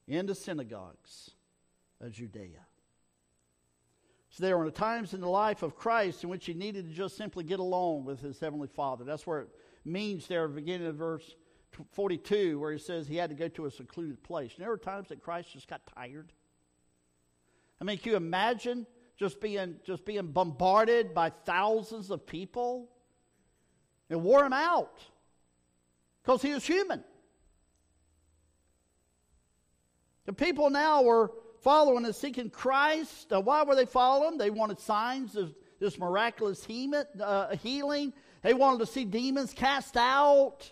in 0.05 0.25
the 0.25 0.35
synagogues 0.35 1.31
of 2.01 2.11
Judea. 2.11 2.65
So 4.31 4.43
there 4.43 4.57
were 4.57 4.69
times 4.69 5.13
in 5.13 5.21
the 5.21 5.29
life 5.29 5.63
of 5.63 5.77
Christ 5.77 6.25
in 6.25 6.29
which 6.29 6.45
he 6.45 6.53
needed 6.53 6.89
to 6.89 6.93
just 6.93 7.15
simply 7.15 7.45
get 7.45 7.61
along 7.61 8.03
with 8.03 8.19
his 8.19 8.37
heavenly 8.37 8.67
Father. 8.67 9.05
That's 9.05 9.25
where 9.25 9.43
it 9.43 9.49
means 9.85 10.27
there, 10.27 10.49
beginning 10.49 10.87
of 10.87 10.95
verse 10.95 11.35
42, 11.91 12.59
where 12.59 12.71
he 12.71 12.77
says 12.77 13.07
he 13.07 13.17
had 13.17 13.29
to 13.29 13.35
go 13.35 13.47
to 13.49 13.65
a 13.65 13.71
secluded 13.71 14.23
place. 14.23 14.53
And 14.55 14.63
there 14.63 14.69
were 14.69 14.77
times 14.77 15.09
that 15.09 15.21
Christ 15.21 15.53
just 15.53 15.67
got 15.67 15.81
tired. 15.95 16.31
I 17.79 17.83
mean, 17.83 17.97
can 17.97 18.11
you 18.11 18.17
imagine 18.17 18.87
just 19.17 19.39
being 19.41 19.75
just 19.83 20.05
being 20.05 20.27
bombarded 20.27 21.13
by 21.13 21.29
thousands 21.29 22.11
of 22.11 22.25
people? 22.25 22.89
It 24.09 24.19
wore 24.19 24.45
him 24.45 24.53
out 24.53 25.03
because 26.23 26.41
he 26.41 26.53
was 26.53 26.65
human. 26.65 27.03
The 30.25 30.33
people 30.33 30.69
now 30.69 31.03
were 31.03 31.31
following 31.61 32.05
and 32.05 32.15
seeking 32.15 32.49
Christ. 32.49 33.31
Why 33.31 33.63
were 33.63 33.75
they 33.75 33.85
following? 33.85 34.37
They 34.37 34.49
wanted 34.49 34.79
signs 34.79 35.35
of 35.35 35.53
this 35.79 35.97
miraculous 35.97 36.65
uh, 37.21 37.55
healing. 37.57 38.13
They 38.41 38.53
wanted 38.53 38.79
to 38.79 38.85
see 38.85 39.05
demons 39.05 39.53
cast 39.53 39.97
out. 39.97 40.71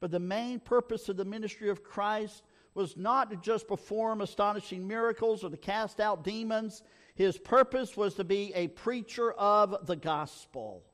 But 0.00 0.10
the 0.10 0.20
main 0.20 0.60
purpose 0.60 1.08
of 1.08 1.16
the 1.16 1.24
ministry 1.24 1.68
of 1.68 1.82
Christ 1.82 2.44
was 2.74 2.96
not 2.96 3.30
to 3.30 3.36
just 3.36 3.66
perform 3.66 4.20
astonishing 4.20 4.86
miracles 4.86 5.42
or 5.42 5.50
to 5.50 5.56
cast 5.56 6.00
out 6.00 6.22
demons. 6.22 6.82
His 7.16 7.36
purpose 7.36 7.96
was 7.96 8.14
to 8.14 8.24
be 8.24 8.52
a 8.54 8.68
preacher 8.68 9.32
of 9.32 9.86
the 9.86 9.96
gospel. 9.96 10.84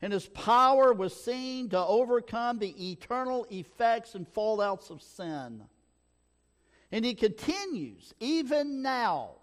And 0.00 0.12
his 0.12 0.26
power 0.26 0.92
was 0.92 1.14
seen 1.14 1.68
to 1.68 1.78
overcome 1.78 2.58
the 2.58 2.90
eternal 2.90 3.46
effects 3.50 4.16
and 4.16 4.26
fallouts 4.26 4.90
of 4.90 5.00
sin. 5.00 5.62
And 6.90 7.04
he 7.04 7.14
continues, 7.14 8.12
even 8.18 8.82
now, 8.82 9.36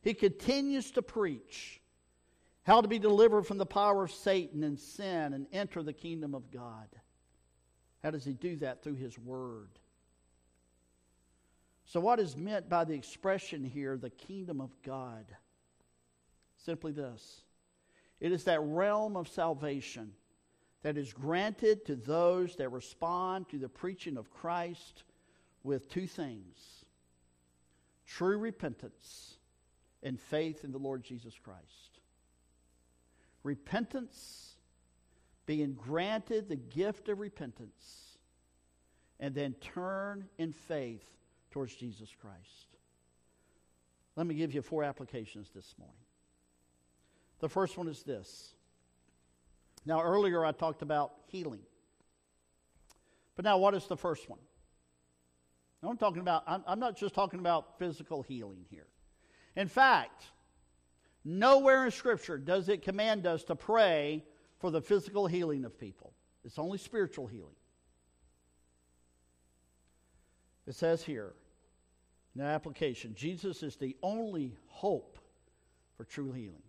he 0.00 0.14
continues 0.14 0.90
to 0.92 1.02
preach 1.02 1.82
how 2.62 2.80
to 2.80 2.88
be 2.88 2.98
delivered 2.98 3.46
from 3.46 3.58
the 3.58 3.66
power 3.66 4.04
of 4.04 4.12
Satan 4.12 4.64
and 4.64 4.78
sin 4.78 5.34
and 5.34 5.46
enter 5.52 5.82
the 5.82 5.92
kingdom 5.92 6.34
of 6.34 6.50
God. 6.50 6.88
How 8.02 8.10
does 8.10 8.24
he 8.24 8.32
do 8.32 8.56
that? 8.56 8.82
Through 8.82 8.94
his 8.94 9.18
word. 9.18 9.70
So, 11.84 12.00
what 12.00 12.20
is 12.20 12.36
meant 12.36 12.68
by 12.68 12.84
the 12.84 12.94
expression 12.94 13.64
here, 13.64 13.96
the 13.96 14.10
kingdom 14.10 14.60
of 14.60 14.70
God? 14.82 15.26
Simply 16.56 16.92
this 16.92 17.42
it 18.20 18.32
is 18.32 18.44
that 18.44 18.60
realm 18.60 19.16
of 19.16 19.28
salvation 19.28 20.12
that 20.82 20.96
is 20.96 21.12
granted 21.12 21.84
to 21.86 21.96
those 21.96 22.56
that 22.56 22.70
respond 22.70 23.48
to 23.48 23.58
the 23.58 23.68
preaching 23.68 24.16
of 24.16 24.30
Christ 24.30 25.04
with 25.62 25.88
two 25.88 26.06
things 26.06 26.84
true 28.06 28.38
repentance 28.38 29.36
and 30.02 30.18
faith 30.18 30.64
in 30.64 30.72
the 30.72 30.78
Lord 30.78 31.04
Jesus 31.04 31.34
Christ. 31.42 32.00
Repentance, 33.42 34.49
being 35.50 35.74
granted 35.74 36.48
the 36.48 36.54
gift 36.54 37.08
of 37.08 37.18
repentance, 37.18 38.18
and 39.18 39.34
then 39.34 39.52
turn 39.54 40.24
in 40.38 40.52
faith 40.52 41.02
towards 41.50 41.74
Jesus 41.74 42.08
Christ. 42.22 42.76
Let 44.14 44.28
me 44.28 44.36
give 44.36 44.54
you 44.54 44.62
four 44.62 44.84
applications 44.84 45.50
this 45.52 45.74
morning. 45.76 45.96
The 47.40 47.48
first 47.48 47.76
one 47.76 47.88
is 47.88 48.04
this. 48.04 48.54
Now, 49.84 50.00
earlier 50.00 50.44
I 50.44 50.52
talked 50.52 50.82
about 50.82 51.14
healing. 51.26 51.62
But 53.34 53.44
now, 53.44 53.58
what 53.58 53.74
is 53.74 53.88
the 53.88 53.96
first 53.96 54.30
one? 54.30 54.38
I'm 55.82 55.96
talking 55.96 56.20
about, 56.20 56.44
I'm, 56.46 56.62
I'm 56.64 56.78
not 56.78 56.96
just 56.96 57.12
talking 57.12 57.40
about 57.40 57.76
physical 57.76 58.22
healing 58.22 58.66
here. 58.70 58.86
In 59.56 59.66
fact, 59.66 60.26
nowhere 61.24 61.86
in 61.86 61.90
Scripture 61.90 62.38
does 62.38 62.68
it 62.68 62.82
command 62.82 63.26
us 63.26 63.42
to 63.44 63.56
pray 63.56 64.22
for 64.60 64.70
the 64.70 64.80
physical 64.80 65.26
healing 65.26 65.64
of 65.64 65.78
people, 65.78 66.12
it's 66.44 66.58
only 66.58 66.78
spiritual 66.78 67.26
healing. 67.26 67.56
It 70.66 70.74
says 70.74 71.02
here, 71.02 71.32
in 72.34 72.42
the 72.42 72.46
application, 72.46 73.14
Jesus 73.14 73.62
is 73.62 73.76
the 73.76 73.96
only 74.02 74.54
hope 74.68 75.18
for 75.96 76.04
true 76.04 76.30
healing. 76.32 76.62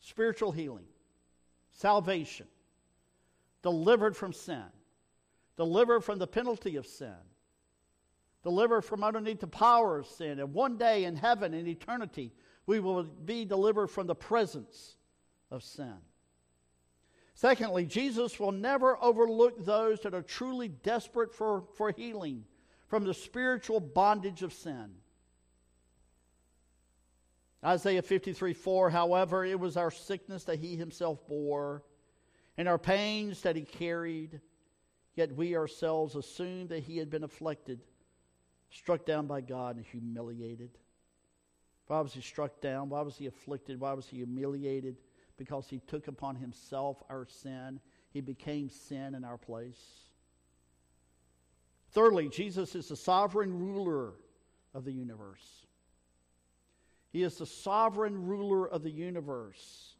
Spiritual 0.00 0.52
healing, 0.52 0.86
salvation, 1.72 2.46
delivered 3.62 4.16
from 4.16 4.32
sin, 4.32 4.64
delivered 5.56 6.00
from 6.00 6.18
the 6.18 6.26
penalty 6.26 6.76
of 6.76 6.86
sin, 6.86 7.16
delivered 8.42 8.82
from 8.82 9.02
underneath 9.02 9.40
the 9.40 9.46
power 9.46 9.98
of 9.98 10.06
sin. 10.06 10.38
And 10.38 10.54
one 10.54 10.76
day 10.76 11.04
in 11.04 11.16
heaven, 11.16 11.52
in 11.52 11.66
eternity, 11.66 12.32
we 12.66 12.80
will 12.80 13.02
be 13.02 13.44
delivered 13.44 13.88
from 13.88 14.06
the 14.06 14.14
presence 14.14 14.96
of 15.50 15.62
sin. 15.62 15.96
Secondly, 17.34 17.84
Jesus 17.84 18.38
will 18.38 18.52
never 18.52 18.96
overlook 19.02 19.64
those 19.64 20.00
that 20.00 20.14
are 20.14 20.22
truly 20.22 20.68
desperate 20.68 21.34
for, 21.34 21.64
for 21.76 21.90
healing 21.90 22.44
from 22.86 23.04
the 23.04 23.14
spiritual 23.14 23.80
bondage 23.80 24.42
of 24.42 24.52
sin. 24.52 24.94
Isaiah 27.64 28.02
53 28.02 28.52
4, 28.52 28.90
however, 28.90 29.44
it 29.44 29.58
was 29.58 29.76
our 29.76 29.90
sickness 29.90 30.44
that 30.44 30.60
he 30.60 30.76
himself 30.76 31.26
bore, 31.26 31.82
and 32.56 32.68
our 32.68 32.78
pains 32.78 33.40
that 33.42 33.56
he 33.56 33.62
carried, 33.62 34.40
yet 35.16 35.34
we 35.34 35.56
ourselves 35.56 36.14
assumed 36.14 36.68
that 36.68 36.84
he 36.84 36.98
had 36.98 37.10
been 37.10 37.24
afflicted, 37.24 37.80
struck 38.70 39.04
down 39.04 39.26
by 39.26 39.40
God, 39.40 39.76
and 39.76 39.84
humiliated. 39.86 40.70
Why 41.86 42.00
was 42.00 42.12
he 42.12 42.20
struck 42.20 42.60
down? 42.60 42.90
Why 42.90 43.00
was 43.02 43.16
he 43.16 43.26
afflicted? 43.26 43.80
Why 43.80 43.92
was 43.94 44.06
he 44.06 44.18
humiliated? 44.18 44.98
Because 45.36 45.68
he 45.68 45.80
took 45.80 46.08
upon 46.08 46.36
himself 46.36 47.02
our 47.10 47.26
sin. 47.26 47.80
He 48.10 48.20
became 48.20 48.68
sin 48.68 49.14
in 49.14 49.24
our 49.24 49.38
place. 49.38 49.80
Thirdly, 51.90 52.28
Jesus 52.28 52.74
is 52.74 52.88
the 52.88 52.96
sovereign 52.96 53.56
ruler 53.58 54.14
of 54.74 54.84
the 54.84 54.92
universe. 54.92 55.66
He 57.10 57.22
is 57.22 57.36
the 57.36 57.46
sovereign 57.46 58.26
ruler 58.26 58.68
of 58.68 58.82
the 58.82 58.90
universe. 58.90 59.94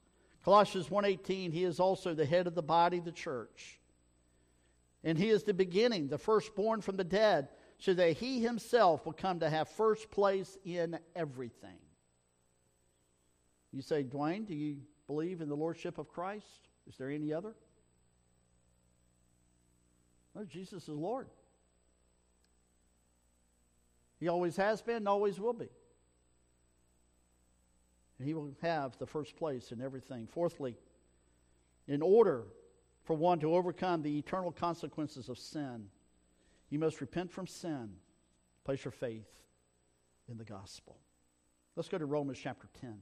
Colossians 0.44 0.88
1:18 0.88 1.52
he 1.52 1.64
is 1.64 1.78
also 1.78 2.12
the 2.12 2.26
head 2.26 2.46
of 2.48 2.54
the 2.54 2.62
body 2.62 2.98
the 2.98 3.12
church. 3.12 3.80
And 5.04 5.16
he 5.16 5.30
is 5.30 5.44
the 5.44 5.54
beginning, 5.54 6.08
the 6.08 6.18
firstborn 6.18 6.80
from 6.80 6.96
the 6.96 7.04
dead, 7.04 7.48
so 7.78 7.94
that 7.94 8.16
he 8.16 8.40
himself 8.40 9.06
will 9.06 9.12
come 9.12 9.40
to 9.40 9.50
have 9.50 9.68
first 9.68 10.10
place 10.10 10.58
in 10.64 10.98
everything. 11.14 11.78
You 13.70 13.82
say, 13.82 14.02
Dwayne, 14.02 14.46
do 14.46 14.54
you 14.54 14.78
believe 15.06 15.40
in 15.40 15.48
the 15.48 15.56
lordship 15.56 15.98
of 15.98 16.08
Christ? 16.08 16.68
Is 16.88 16.96
there 16.96 17.10
any 17.10 17.32
other? 17.32 17.54
No, 20.34 20.44
Jesus 20.44 20.84
is 20.84 20.88
Lord. 20.88 21.28
He 24.18 24.28
always 24.28 24.56
has 24.56 24.82
been 24.82 24.96
and 24.96 25.08
always 25.08 25.38
will 25.38 25.52
be. 25.52 25.68
And 28.18 28.26
he 28.26 28.34
will 28.34 28.52
have 28.62 28.96
the 28.98 29.06
first 29.06 29.36
place 29.36 29.72
in 29.72 29.80
everything. 29.80 30.26
Fourthly, 30.26 30.76
in 31.88 32.00
order 32.00 32.44
for 33.02 33.14
one 33.14 33.38
to 33.40 33.54
overcome 33.54 34.02
the 34.02 34.18
eternal 34.18 34.50
consequences 34.50 35.28
of 35.28 35.38
sin, 35.38 35.88
you 36.70 36.78
must 36.78 37.00
repent 37.00 37.30
from 37.30 37.46
sin, 37.46 37.90
place 38.64 38.84
your 38.84 38.92
faith 38.92 39.28
in 40.28 40.38
the 40.38 40.44
gospel. 40.44 40.96
Let's 41.76 41.88
go 41.88 41.98
to 41.98 42.06
Romans 42.06 42.38
chapter 42.40 42.68
10. 42.80 42.98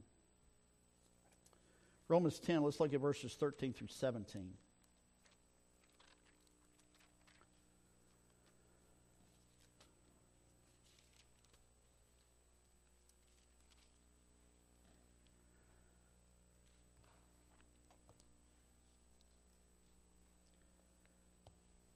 Romans 2.07 2.39
10, 2.39 2.63
let's 2.63 2.79
look 2.79 2.93
at 2.93 2.99
verses 2.99 3.33
13 3.33 3.73
through 3.73 3.87
17. 3.87 4.49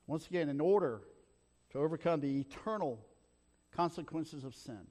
Once 0.08 0.26
again, 0.28 0.48
in 0.48 0.62
order 0.62 1.02
to 1.70 1.78
overcome 1.80 2.22
the 2.22 2.40
eternal 2.40 3.06
consequences 3.76 4.46
of 4.46 4.56
sin, 4.56 4.88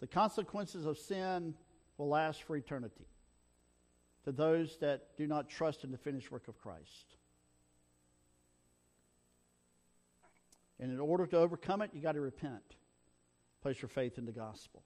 the 0.00 0.06
consequences 0.08 0.84
of 0.84 0.98
sin 0.98 1.54
will 2.02 2.08
last 2.08 2.42
for 2.42 2.56
eternity 2.56 3.06
to 4.24 4.32
those 4.32 4.76
that 4.78 5.16
do 5.16 5.28
not 5.28 5.48
trust 5.48 5.84
in 5.84 5.92
the 5.92 5.96
finished 5.96 6.32
work 6.32 6.48
of 6.48 6.58
Christ. 6.58 7.14
And 10.80 10.90
in 10.90 10.98
order 10.98 11.26
to 11.26 11.36
overcome 11.36 11.80
it, 11.80 11.90
you 11.92 12.00
got 12.00 12.12
to 12.12 12.20
repent. 12.20 12.74
Place 13.62 13.80
your 13.80 13.88
faith 13.88 14.18
in 14.18 14.24
the 14.24 14.32
gospel. 14.32 14.82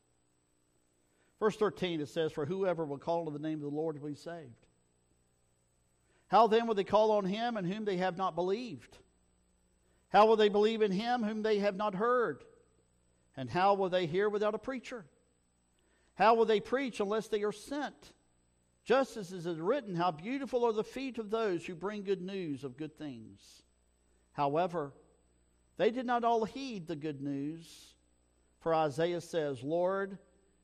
Verse 1.40 1.56
13, 1.56 2.02
it 2.02 2.08
says, 2.10 2.32
For 2.32 2.44
whoever 2.44 2.84
will 2.84 2.98
call 2.98 3.26
on 3.26 3.32
the 3.32 3.38
name 3.38 3.54
of 3.54 3.62
the 3.62 3.68
Lord 3.68 4.00
will 4.00 4.10
be 4.10 4.14
saved. 4.14 4.66
How 6.28 6.48
then 6.48 6.66
will 6.66 6.74
they 6.74 6.84
call 6.84 7.12
on 7.12 7.24
him 7.24 7.56
in 7.56 7.64
whom 7.64 7.86
they 7.86 7.96
have 7.96 8.18
not 8.18 8.34
believed? 8.34 8.98
How 10.10 10.26
will 10.26 10.36
they 10.36 10.50
believe 10.50 10.82
in 10.82 10.92
him 10.92 11.22
whom 11.22 11.42
they 11.42 11.60
have 11.60 11.76
not 11.76 11.94
heard? 11.94 12.44
And 13.38 13.48
how 13.48 13.72
will 13.72 13.88
they 13.88 14.04
hear 14.04 14.28
without 14.28 14.54
a 14.54 14.58
preacher? 14.58 15.06
How 16.16 16.34
will 16.34 16.44
they 16.44 16.60
preach 16.60 17.00
unless 17.00 17.28
they 17.28 17.42
are 17.42 17.52
sent? 17.52 18.12
Just 18.84 19.16
as 19.16 19.32
it 19.32 19.46
is 19.46 19.58
written, 19.58 19.94
How 19.94 20.10
beautiful 20.10 20.64
are 20.64 20.72
the 20.72 20.84
feet 20.84 21.18
of 21.18 21.30
those 21.30 21.64
who 21.64 21.74
bring 21.74 22.02
good 22.02 22.22
news 22.22 22.64
of 22.64 22.76
good 22.76 22.96
things. 22.98 23.40
However, 24.32 24.92
they 25.76 25.90
did 25.90 26.06
not 26.06 26.24
all 26.24 26.44
heed 26.44 26.86
the 26.86 26.96
good 26.96 27.20
news. 27.20 27.94
For 28.60 28.74
Isaiah 28.74 29.20
says, 29.20 29.62
Lord, 29.62 30.18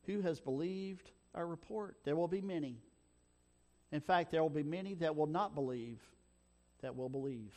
who 0.06 0.20
has 0.22 0.40
believed 0.40 1.10
our 1.34 1.46
report? 1.46 1.96
There 2.04 2.16
will 2.16 2.28
be 2.28 2.40
many 2.40 2.80
in 3.92 4.00
fact, 4.00 4.30
there 4.30 4.42
will 4.42 4.50
be 4.50 4.62
many 4.62 4.94
that 4.94 5.14
will 5.14 5.26
not 5.26 5.54
believe 5.54 6.00
that 6.80 6.96
will 6.96 7.10
believe. 7.10 7.54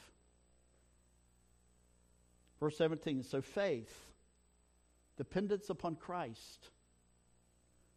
Verse 2.59 2.77
17 2.77 3.23
so 3.23 3.41
faith, 3.41 4.05
dependence 5.17 5.69
upon 5.69 5.95
Christ, 5.95 6.69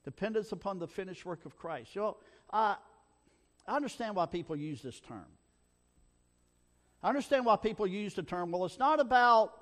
dependence 0.09 0.53
upon 0.53 0.79
the 0.79 0.87
finished 0.87 1.27
work 1.27 1.45
of 1.45 1.55
Christ. 1.59 1.95
You 1.95 2.01
know, 2.01 2.17
I, 2.51 2.77
I 3.67 3.77
understand 3.77 4.17
why 4.17 4.25
people 4.25 4.57
use 4.57 4.81
this 4.81 5.01
term. 5.01 5.27
I 7.03 7.11
understand 7.11 7.45
why 7.45 7.57
people 7.57 7.87
use 7.87 8.15
the 8.15 8.23
term, 8.23 8.51
well, 8.51 8.65
it's 8.65 8.79
not 8.79 9.01
about. 9.01 9.53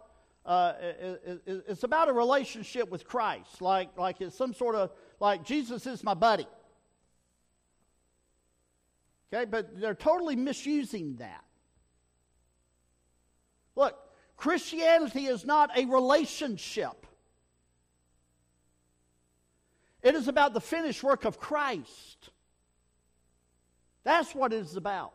Uh, 0.45 0.75
it, 0.81 1.43
it, 1.45 1.65
it's 1.67 1.83
about 1.83 2.09
a 2.09 2.13
relationship 2.13 2.89
with 2.89 3.05
Christ, 3.05 3.61
like 3.61 3.89
like 3.99 4.21
it's 4.21 4.37
some 4.37 4.55
sort 4.55 4.77
of 4.77 4.93
like 5.19 5.43
Jesus 5.43 5.85
is 5.89 6.05
my 6.05 6.15
buddy. 6.15 6.47
Okay, 9.35 9.45
but 9.45 9.81
they're 9.81 9.97
totally 9.97 10.37
misusing 10.37 11.17
that. 11.17 11.43
Look, 13.75 13.99
Christianity 14.37 15.27
is 15.27 15.45
not 15.45 15.77
a 15.77 15.85
relationship. 15.87 17.06
It 20.07 20.15
is 20.15 20.29
about 20.29 20.55
the 20.55 20.61
finished 20.61 21.03
work 21.03 21.25
of 21.25 21.41
Christ. 21.41 22.31
That's 24.05 24.33
what 24.37 24.53
it 24.53 24.59
is 24.59 24.77
about. 24.77 25.15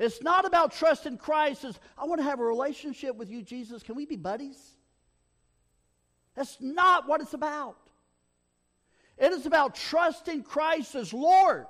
It's 0.00 0.20
not 0.20 0.44
about 0.44 0.72
trusting 0.72 1.18
Christ 1.18 1.62
as, 1.62 1.78
I 1.96 2.06
want 2.06 2.18
to 2.20 2.24
have 2.24 2.40
a 2.40 2.44
relationship 2.44 3.14
with 3.14 3.30
you, 3.30 3.42
Jesus. 3.42 3.84
Can 3.84 3.94
we 3.94 4.04
be 4.04 4.16
buddies? 4.16 4.58
That's 6.34 6.56
not 6.60 7.06
what 7.06 7.20
it's 7.20 7.32
about. 7.32 7.76
It 9.18 9.30
is 9.30 9.46
about 9.46 9.76
trusting 9.76 10.42
Christ 10.42 10.96
as 10.96 11.12
Lord. 11.12 11.66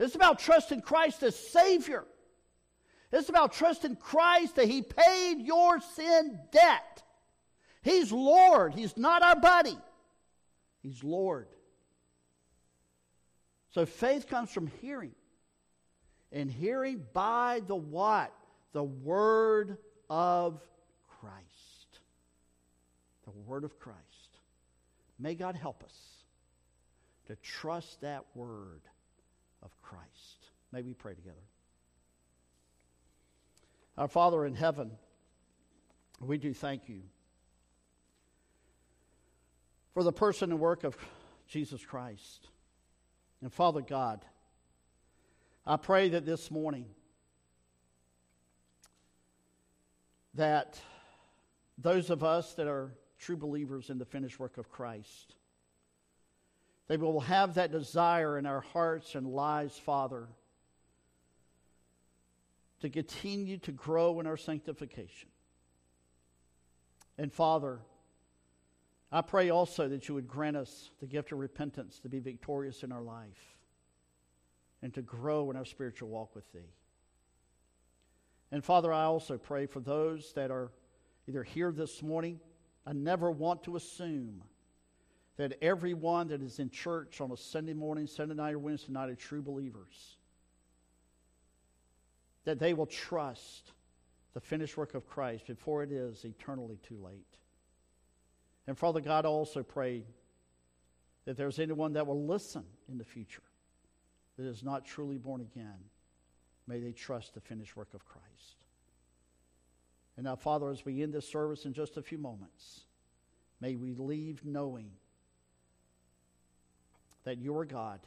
It's 0.00 0.16
about 0.16 0.40
trusting 0.40 0.80
Christ 0.80 1.22
as 1.22 1.36
Savior. 1.36 2.02
It's 3.12 3.28
about 3.28 3.52
trusting 3.52 3.94
Christ 3.94 4.56
that 4.56 4.66
He 4.66 4.82
paid 4.82 5.42
your 5.42 5.78
sin 5.78 6.40
debt. 6.50 7.04
He's 7.82 8.10
Lord. 8.10 8.74
He's 8.74 8.96
not 8.96 9.22
our 9.22 9.36
buddy. 9.36 9.78
He's 10.82 11.02
Lord. 11.04 11.46
So 13.70 13.86
faith 13.86 14.28
comes 14.28 14.50
from 14.50 14.66
hearing. 14.66 15.12
And 16.32 16.50
hearing 16.50 17.04
by 17.12 17.62
the 17.66 17.76
what? 17.76 18.32
The 18.72 18.82
Word 18.82 19.78
of 20.08 20.60
Christ. 21.20 22.00
The 23.24 23.32
Word 23.46 23.64
of 23.64 23.78
Christ. 23.78 23.98
May 25.18 25.34
God 25.34 25.54
help 25.54 25.84
us 25.84 25.94
to 27.26 27.36
trust 27.36 28.00
that 28.00 28.24
Word 28.34 28.80
of 29.62 29.70
Christ. 29.82 30.50
May 30.72 30.82
we 30.82 30.94
pray 30.94 31.14
together. 31.14 31.36
Our 33.96 34.08
Father 34.08 34.46
in 34.46 34.54
heaven, 34.54 34.90
we 36.20 36.38
do 36.38 36.54
thank 36.54 36.88
you 36.88 37.02
for 39.94 40.02
the 40.02 40.12
person 40.12 40.50
and 40.50 40.60
work 40.60 40.84
of 40.84 40.96
Jesus 41.46 41.84
Christ. 41.84 42.48
And 43.40 43.52
Father 43.52 43.80
God, 43.80 44.24
I 45.66 45.76
pray 45.76 46.08
that 46.10 46.24
this 46.24 46.50
morning 46.50 46.86
that 50.34 50.80
those 51.78 52.10
of 52.10 52.24
us 52.24 52.54
that 52.54 52.66
are 52.66 52.92
true 53.18 53.36
believers 53.36 53.90
in 53.90 53.98
the 53.98 54.04
finished 54.04 54.40
work 54.40 54.58
of 54.58 54.70
Christ, 54.70 55.34
they 56.88 56.96
will 56.96 57.20
have 57.20 57.54
that 57.54 57.70
desire 57.70 58.38
in 58.38 58.46
our 58.46 58.60
hearts 58.60 59.14
and 59.14 59.26
lives, 59.26 59.78
Father, 59.78 60.28
to 62.80 62.90
continue 62.90 63.58
to 63.58 63.72
grow 63.72 64.18
in 64.20 64.26
our 64.26 64.36
sanctification. 64.36 65.28
And 67.18 67.32
Father, 67.32 67.78
I 69.12 69.20
pray 69.20 69.50
also 69.50 69.88
that 69.88 70.08
you 70.08 70.14
would 70.14 70.26
grant 70.26 70.56
us 70.56 70.90
the 71.00 71.06
gift 71.06 71.32
of 71.32 71.38
repentance 71.38 71.98
to 72.00 72.08
be 72.08 72.18
victorious 72.18 72.82
in 72.82 72.92
our 72.92 73.02
life 73.02 73.56
and 74.80 74.92
to 74.94 75.02
grow 75.02 75.50
in 75.50 75.56
our 75.56 75.66
spiritual 75.66 76.08
walk 76.08 76.34
with 76.34 76.50
Thee. 76.52 76.72
And 78.50 78.64
Father, 78.64 78.90
I 78.90 79.04
also 79.04 79.36
pray 79.36 79.66
for 79.66 79.80
those 79.80 80.32
that 80.32 80.50
are 80.50 80.72
either 81.28 81.42
here 81.42 81.72
this 81.72 82.02
morning. 82.02 82.40
I 82.86 82.94
never 82.94 83.30
want 83.30 83.62
to 83.64 83.76
assume 83.76 84.42
that 85.36 85.58
everyone 85.62 86.28
that 86.28 86.42
is 86.42 86.58
in 86.58 86.70
church 86.70 87.20
on 87.20 87.32
a 87.32 87.36
Sunday 87.36 87.74
morning, 87.74 88.06
Sunday 88.06 88.34
night, 88.34 88.54
or 88.54 88.58
Wednesday 88.58 88.92
night 88.92 89.10
are 89.10 89.14
true 89.14 89.42
believers. 89.42 90.16
That 92.44 92.58
they 92.58 92.72
will 92.72 92.86
trust 92.86 93.72
the 94.32 94.40
finished 94.40 94.76
work 94.76 94.94
of 94.94 95.06
Christ 95.06 95.46
before 95.46 95.82
it 95.82 95.92
is 95.92 96.24
eternally 96.24 96.78
too 96.82 96.98
late. 97.02 97.38
And 98.66 98.78
Father 98.78 99.00
God, 99.00 99.24
I 99.24 99.28
also 99.28 99.62
pray 99.62 100.04
that 101.24 101.36
there's 101.36 101.58
anyone 101.58 101.94
that 101.94 102.06
will 102.06 102.26
listen 102.26 102.64
in 102.88 102.98
the 102.98 103.04
future 103.04 103.42
that 104.36 104.46
is 104.46 104.62
not 104.62 104.84
truly 104.84 105.18
born 105.18 105.40
again. 105.40 105.78
May 106.66 106.80
they 106.80 106.92
trust 106.92 107.34
the 107.34 107.40
finished 107.40 107.76
work 107.76 107.92
of 107.94 108.04
Christ. 108.04 108.56
And 110.16 110.24
now, 110.24 110.36
Father, 110.36 110.70
as 110.70 110.84
we 110.84 111.02
end 111.02 111.12
this 111.12 111.28
service 111.28 111.64
in 111.64 111.72
just 111.72 111.96
a 111.96 112.02
few 112.02 112.18
moments, 112.18 112.82
may 113.60 113.76
we 113.76 113.94
leave 113.94 114.44
knowing 114.44 114.90
that 117.24 117.38
you 117.38 117.56
are 117.56 117.64
God, 117.64 118.00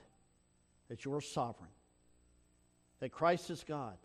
that 0.89 1.06
you 1.06 1.14
are 1.14 1.22
sovereign, 1.22 1.70
that 2.99 3.12
Christ 3.12 3.49
is 3.49 3.64
God, 3.64 3.97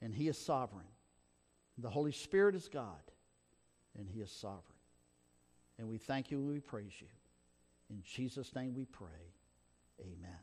and 0.00 0.14
He 0.14 0.28
is 0.28 0.38
sovereign. 0.38 0.86
The 1.78 1.90
Holy 1.90 2.12
Spirit 2.12 2.54
is 2.54 2.68
God, 2.68 3.00
and 3.98 4.06
He 4.08 4.20
is 4.20 4.30
sovereign. 4.30 4.69
And 5.80 5.88
we 5.88 5.96
thank 5.96 6.30
you 6.30 6.38
and 6.38 6.46
we 6.46 6.60
praise 6.60 6.92
you. 7.00 7.06
In 7.88 8.02
Jesus' 8.02 8.54
name 8.54 8.74
we 8.74 8.84
pray. 8.84 9.32
Amen. 9.98 10.38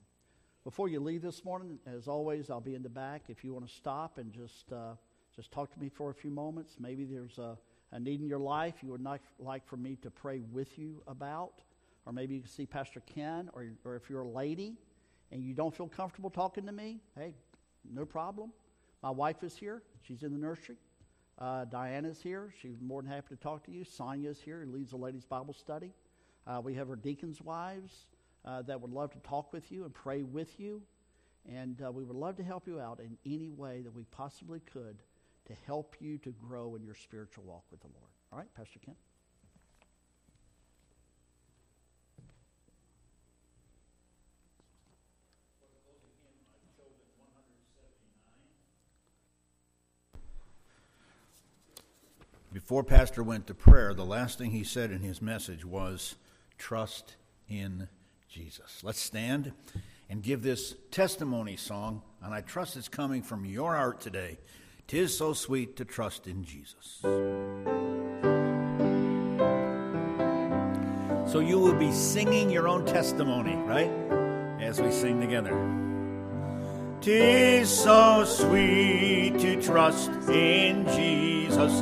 Before 0.64 0.90
you 0.90 1.00
leave 1.00 1.22
this 1.22 1.46
morning, 1.46 1.78
as 1.86 2.08
always, 2.08 2.50
I'll 2.50 2.60
be 2.60 2.74
in 2.74 2.82
the 2.82 2.90
back. 2.90 3.26
If 3.28 3.44
you 3.44 3.54
want 3.54 3.68
to 3.68 3.74
stop 3.74 4.18
and 4.18 4.34
just 4.34 4.74
uh, 4.74 4.96
just 5.36 5.52
talk 5.52 5.72
to 5.72 5.80
me 5.80 5.90
for 5.90 6.10
a 6.10 6.14
few 6.16 6.32
moments, 6.32 6.78
maybe 6.80 7.06
there's 7.06 7.38
a, 7.38 7.56
a 7.92 8.00
need 8.00 8.20
in 8.20 8.26
your 8.26 8.40
life 8.40 8.82
you 8.82 8.90
would 8.90 9.02
not 9.02 9.22
like 9.38 9.64
for 9.68 9.78
me 9.78 9.96
to 10.02 10.10
pray 10.10 10.42
with 10.52 10.80
you 10.80 11.04
about, 11.06 11.62
or 12.08 12.14
maybe 12.14 12.34
you 12.34 12.42
can 12.42 12.50
see 12.50 12.66
Pastor 12.66 13.02
Ken, 13.02 13.48
or, 13.54 13.68
or 13.86 13.96
if 13.96 14.10
you're 14.10 14.24
a 14.24 14.28
lady 14.28 14.74
and 15.32 15.44
you 15.44 15.54
don't 15.54 15.76
feel 15.76 15.88
comfortable 15.88 16.32
talking 16.32 16.66
to 16.66 16.72
me, 16.72 17.00
hey, 17.16 17.36
no 17.94 18.06
problem. 18.06 18.52
My 19.04 19.12
wife 19.12 19.44
is 19.44 19.56
here. 19.56 19.84
She's 20.02 20.24
in 20.24 20.34
the 20.34 20.40
nursery. 20.40 20.78
Uh, 21.40 21.66
Diana's 21.66 22.22
here. 22.22 22.52
She's 22.62 22.82
more 22.82 23.02
than 23.02 23.12
happy 23.12 23.28
to 23.30 23.36
talk 23.36 23.64
to 23.66 23.72
you. 23.72 23.84
Sonia's 23.84 24.40
here, 24.40 24.64
who 24.64 24.72
leads 24.72 24.92
the 24.92 24.98
ladies' 24.98 25.26
Bible 25.26 25.54
study. 25.54 25.94
Uh, 26.48 26.62
we 26.64 26.74
have 26.76 26.90
our 26.90 26.96
deacons' 26.96 27.42
wives 27.42 28.08
uh, 28.46 28.62
that 28.64 28.82
would 28.82 28.92
love 28.92 29.12
to 29.12 29.20
talk 29.20 29.54
with 29.54 29.72
you 29.72 29.84
and 29.84 29.94
pray 29.94 30.24
with 30.24 30.60
you. 30.60 30.82
And 31.48 31.82
uh, 31.86 31.92
we 31.92 32.04
would 32.04 32.16
love 32.16 32.38
to 32.38 32.44
help 32.44 32.68
you 32.68 32.80
out 32.80 33.00
in 33.00 33.18
any 33.32 33.50
way 33.50 33.82
that 33.82 33.94
we 33.94 34.04
possibly 34.06 34.62
could 34.62 34.98
to 35.48 35.54
help 35.66 35.96
you 36.00 36.18
to 36.20 36.32
grow 36.32 36.76
in 36.76 36.84
your 36.84 36.96
spiritual 36.96 37.44
walk 37.46 37.64
with 37.72 37.82
the 37.82 37.88
Lord. 37.88 38.12
All 38.32 38.40
right, 38.40 38.54
Pastor 38.56 38.80
Ken? 38.80 38.96
Before 52.68 52.84
Pastor 52.84 53.24
went 53.24 53.48
to 53.48 53.54
prayer, 53.54 53.94
the 53.94 54.04
last 54.04 54.38
thing 54.38 54.52
he 54.52 54.66
said 54.66 54.92
in 54.92 55.00
his 55.00 55.22
message 55.22 55.64
was, 55.64 56.16
Trust 56.58 57.16
in 57.48 57.88
Jesus. 58.30 58.84
Let's 58.84 59.00
stand 59.00 59.54
and 60.10 60.22
give 60.22 60.44
this 60.44 60.76
testimony 60.92 61.56
song, 61.56 62.02
and 62.22 62.34
I 62.34 62.42
trust 62.42 62.76
it's 62.76 62.90
coming 62.90 63.22
from 63.22 63.46
your 63.46 63.74
heart 63.78 64.02
today. 64.02 64.38
Tis 64.86 65.18
so 65.18 65.32
sweet 65.32 65.78
to 65.78 65.86
trust 65.86 66.28
in 66.28 66.44
Jesus. 66.44 67.00
So 71.32 71.40
you 71.40 71.60
will 71.60 71.80
be 71.80 71.94
singing 71.94 72.50
your 72.50 72.68
own 72.68 72.86
testimony, 72.86 73.56
right? 73.56 73.90
As 74.60 74.82
we 74.82 74.92
sing 74.92 75.22
together. 75.22 75.56
Tis 77.00 77.70
so 77.70 78.26
sweet 78.26 79.40
to 79.40 79.62
trust 79.62 80.10
in 80.28 80.86
Jesus, 80.88 81.82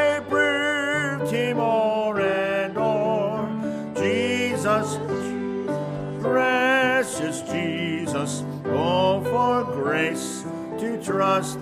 for 9.41 9.63
grace 9.63 10.45
to 10.77 11.01
trust. 11.03 11.57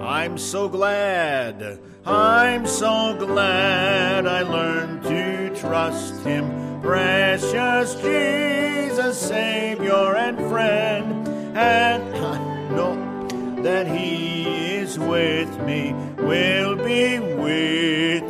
I'm 0.00 0.38
so 0.38 0.68
glad, 0.68 1.80
I'm 2.06 2.66
so 2.68 3.16
glad 3.18 4.26
I 4.26 4.42
learned 4.42 5.02
to 5.02 5.50
trust 5.56 6.22
Him. 6.22 6.44
Precious 6.80 7.94
Jesus, 7.96 9.18
Savior 9.18 10.14
and 10.24 10.38
friend, 10.52 11.26
and 11.56 12.02
I 12.16 12.38
know 12.76 12.94
that 13.62 13.88
He 13.88 14.76
is 14.76 15.00
with 15.00 15.52
me, 15.68 15.82
will 16.16 16.76
be 16.76 17.18
with 17.18 18.27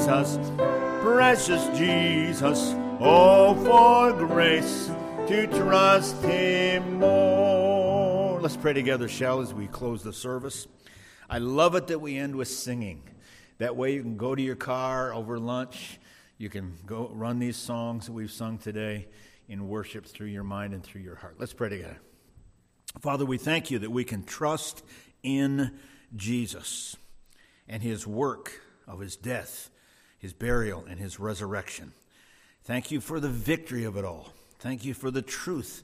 Jesus, 0.00 0.38
precious 1.02 1.78
Jesus, 1.78 2.74
oh, 3.00 3.54
for 3.62 4.26
grace 4.26 4.90
to 5.28 5.46
trust 5.46 6.16
Him 6.22 7.00
more. 7.00 8.40
Let's 8.40 8.56
pray 8.56 8.72
together, 8.72 9.08
shall, 9.08 9.40
as 9.40 9.52
we 9.52 9.66
close 9.66 10.02
the 10.02 10.14
service. 10.14 10.66
I 11.28 11.36
love 11.36 11.74
it 11.74 11.88
that 11.88 11.98
we 11.98 12.16
end 12.16 12.34
with 12.34 12.48
singing. 12.48 13.02
That 13.58 13.76
way 13.76 13.92
you 13.92 14.00
can 14.00 14.16
go 14.16 14.34
to 14.34 14.40
your 14.40 14.56
car 14.56 15.12
over 15.12 15.38
lunch. 15.38 16.00
You 16.38 16.48
can 16.48 16.78
go 16.86 17.10
run 17.12 17.38
these 17.38 17.58
songs 17.58 18.06
that 18.06 18.12
we've 18.12 18.32
sung 18.32 18.56
today 18.56 19.06
in 19.50 19.68
worship 19.68 20.06
through 20.06 20.28
your 20.28 20.44
mind 20.44 20.72
and 20.72 20.82
through 20.82 21.02
your 21.02 21.16
heart. 21.16 21.34
Let's 21.38 21.52
pray 21.52 21.68
together. 21.68 21.98
Father, 23.02 23.26
we 23.26 23.36
thank 23.36 23.70
you 23.70 23.78
that 23.80 23.90
we 23.90 24.04
can 24.04 24.24
trust 24.24 24.82
in 25.22 25.78
Jesus 26.16 26.96
and 27.68 27.82
his 27.82 28.06
work 28.06 28.62
of 28.88 29.00
his 29.00 29.14
death, 29.14 29.69
his 30.20 30.32
burial, 30.32 30.84
and 30.88 31.00
his 31.00 31.18
resurrection. 31.18 31.92
Thank 32.62 32.90
you 32.90 33.00
for 33.00 33.18
the 33.18 33.28
victory 33.28 33.84
of 33.84 33.96
it 33.96 34.04
all. 34.04 34.32
Thank 34.58 34.84
you 34.84 34.94
for 34.94 35.10
the 35.10 35.22
truth 35.22 35.82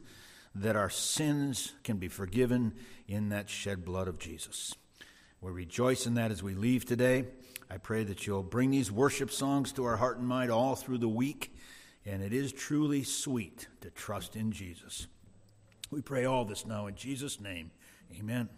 that 0.55 0.77
our 0.77 0.91
sins 0.91 1.73
can 1.83 1.97
be 1.97 2.09
forgiven 2.09 2.75
in 3.09 3.31
that 3.31 3.49
shed 3.49 3.85
blood 3.85 4.09
of 4.09 4.19
Jesus. 4.19 4.75
We 5.41 5.51
rejoice 5.51 6.07
in 6.07 6.15
that 6.15 6.31
as 6.31 6.43
we 6.43 6.55
leave 6.55 6.85
today. 6.85 7.25
I 7.71 7.79
pray 7.79 8.05
that 8.05 8.27
you'll 8.27 8.43
bring 8.43 8.71
these 8.71 8.93
worship 8.93 9.31
songs 9.31 9.73
to 9.73 9.85
our 9.85 9.97
heart 9.97 10.19
and 10.19 10.29
mind 10.29 10.51
all 10.51 10.77
through 10.77 10.99
the 10.99 11.09
week. 11.09 11.55
And 12.05 12.23
it 12.23 12.33
is 12.33 12.53
truly 12.53 13.03
sweet 13.03 13.67
to 13.81 13.91
trust 13.91 14.37
in 14.37 14.53
Jesus. 14.53 15.07
We 15.91 16.03
pray 16.03 16.25
all 16.25 16.45
this 16.45 16.67
now 16.67 16.87
in 16.87 16.95
Jesus' 16.95 17.41
name. 17.41 17.71
Amen. 18.19 18.49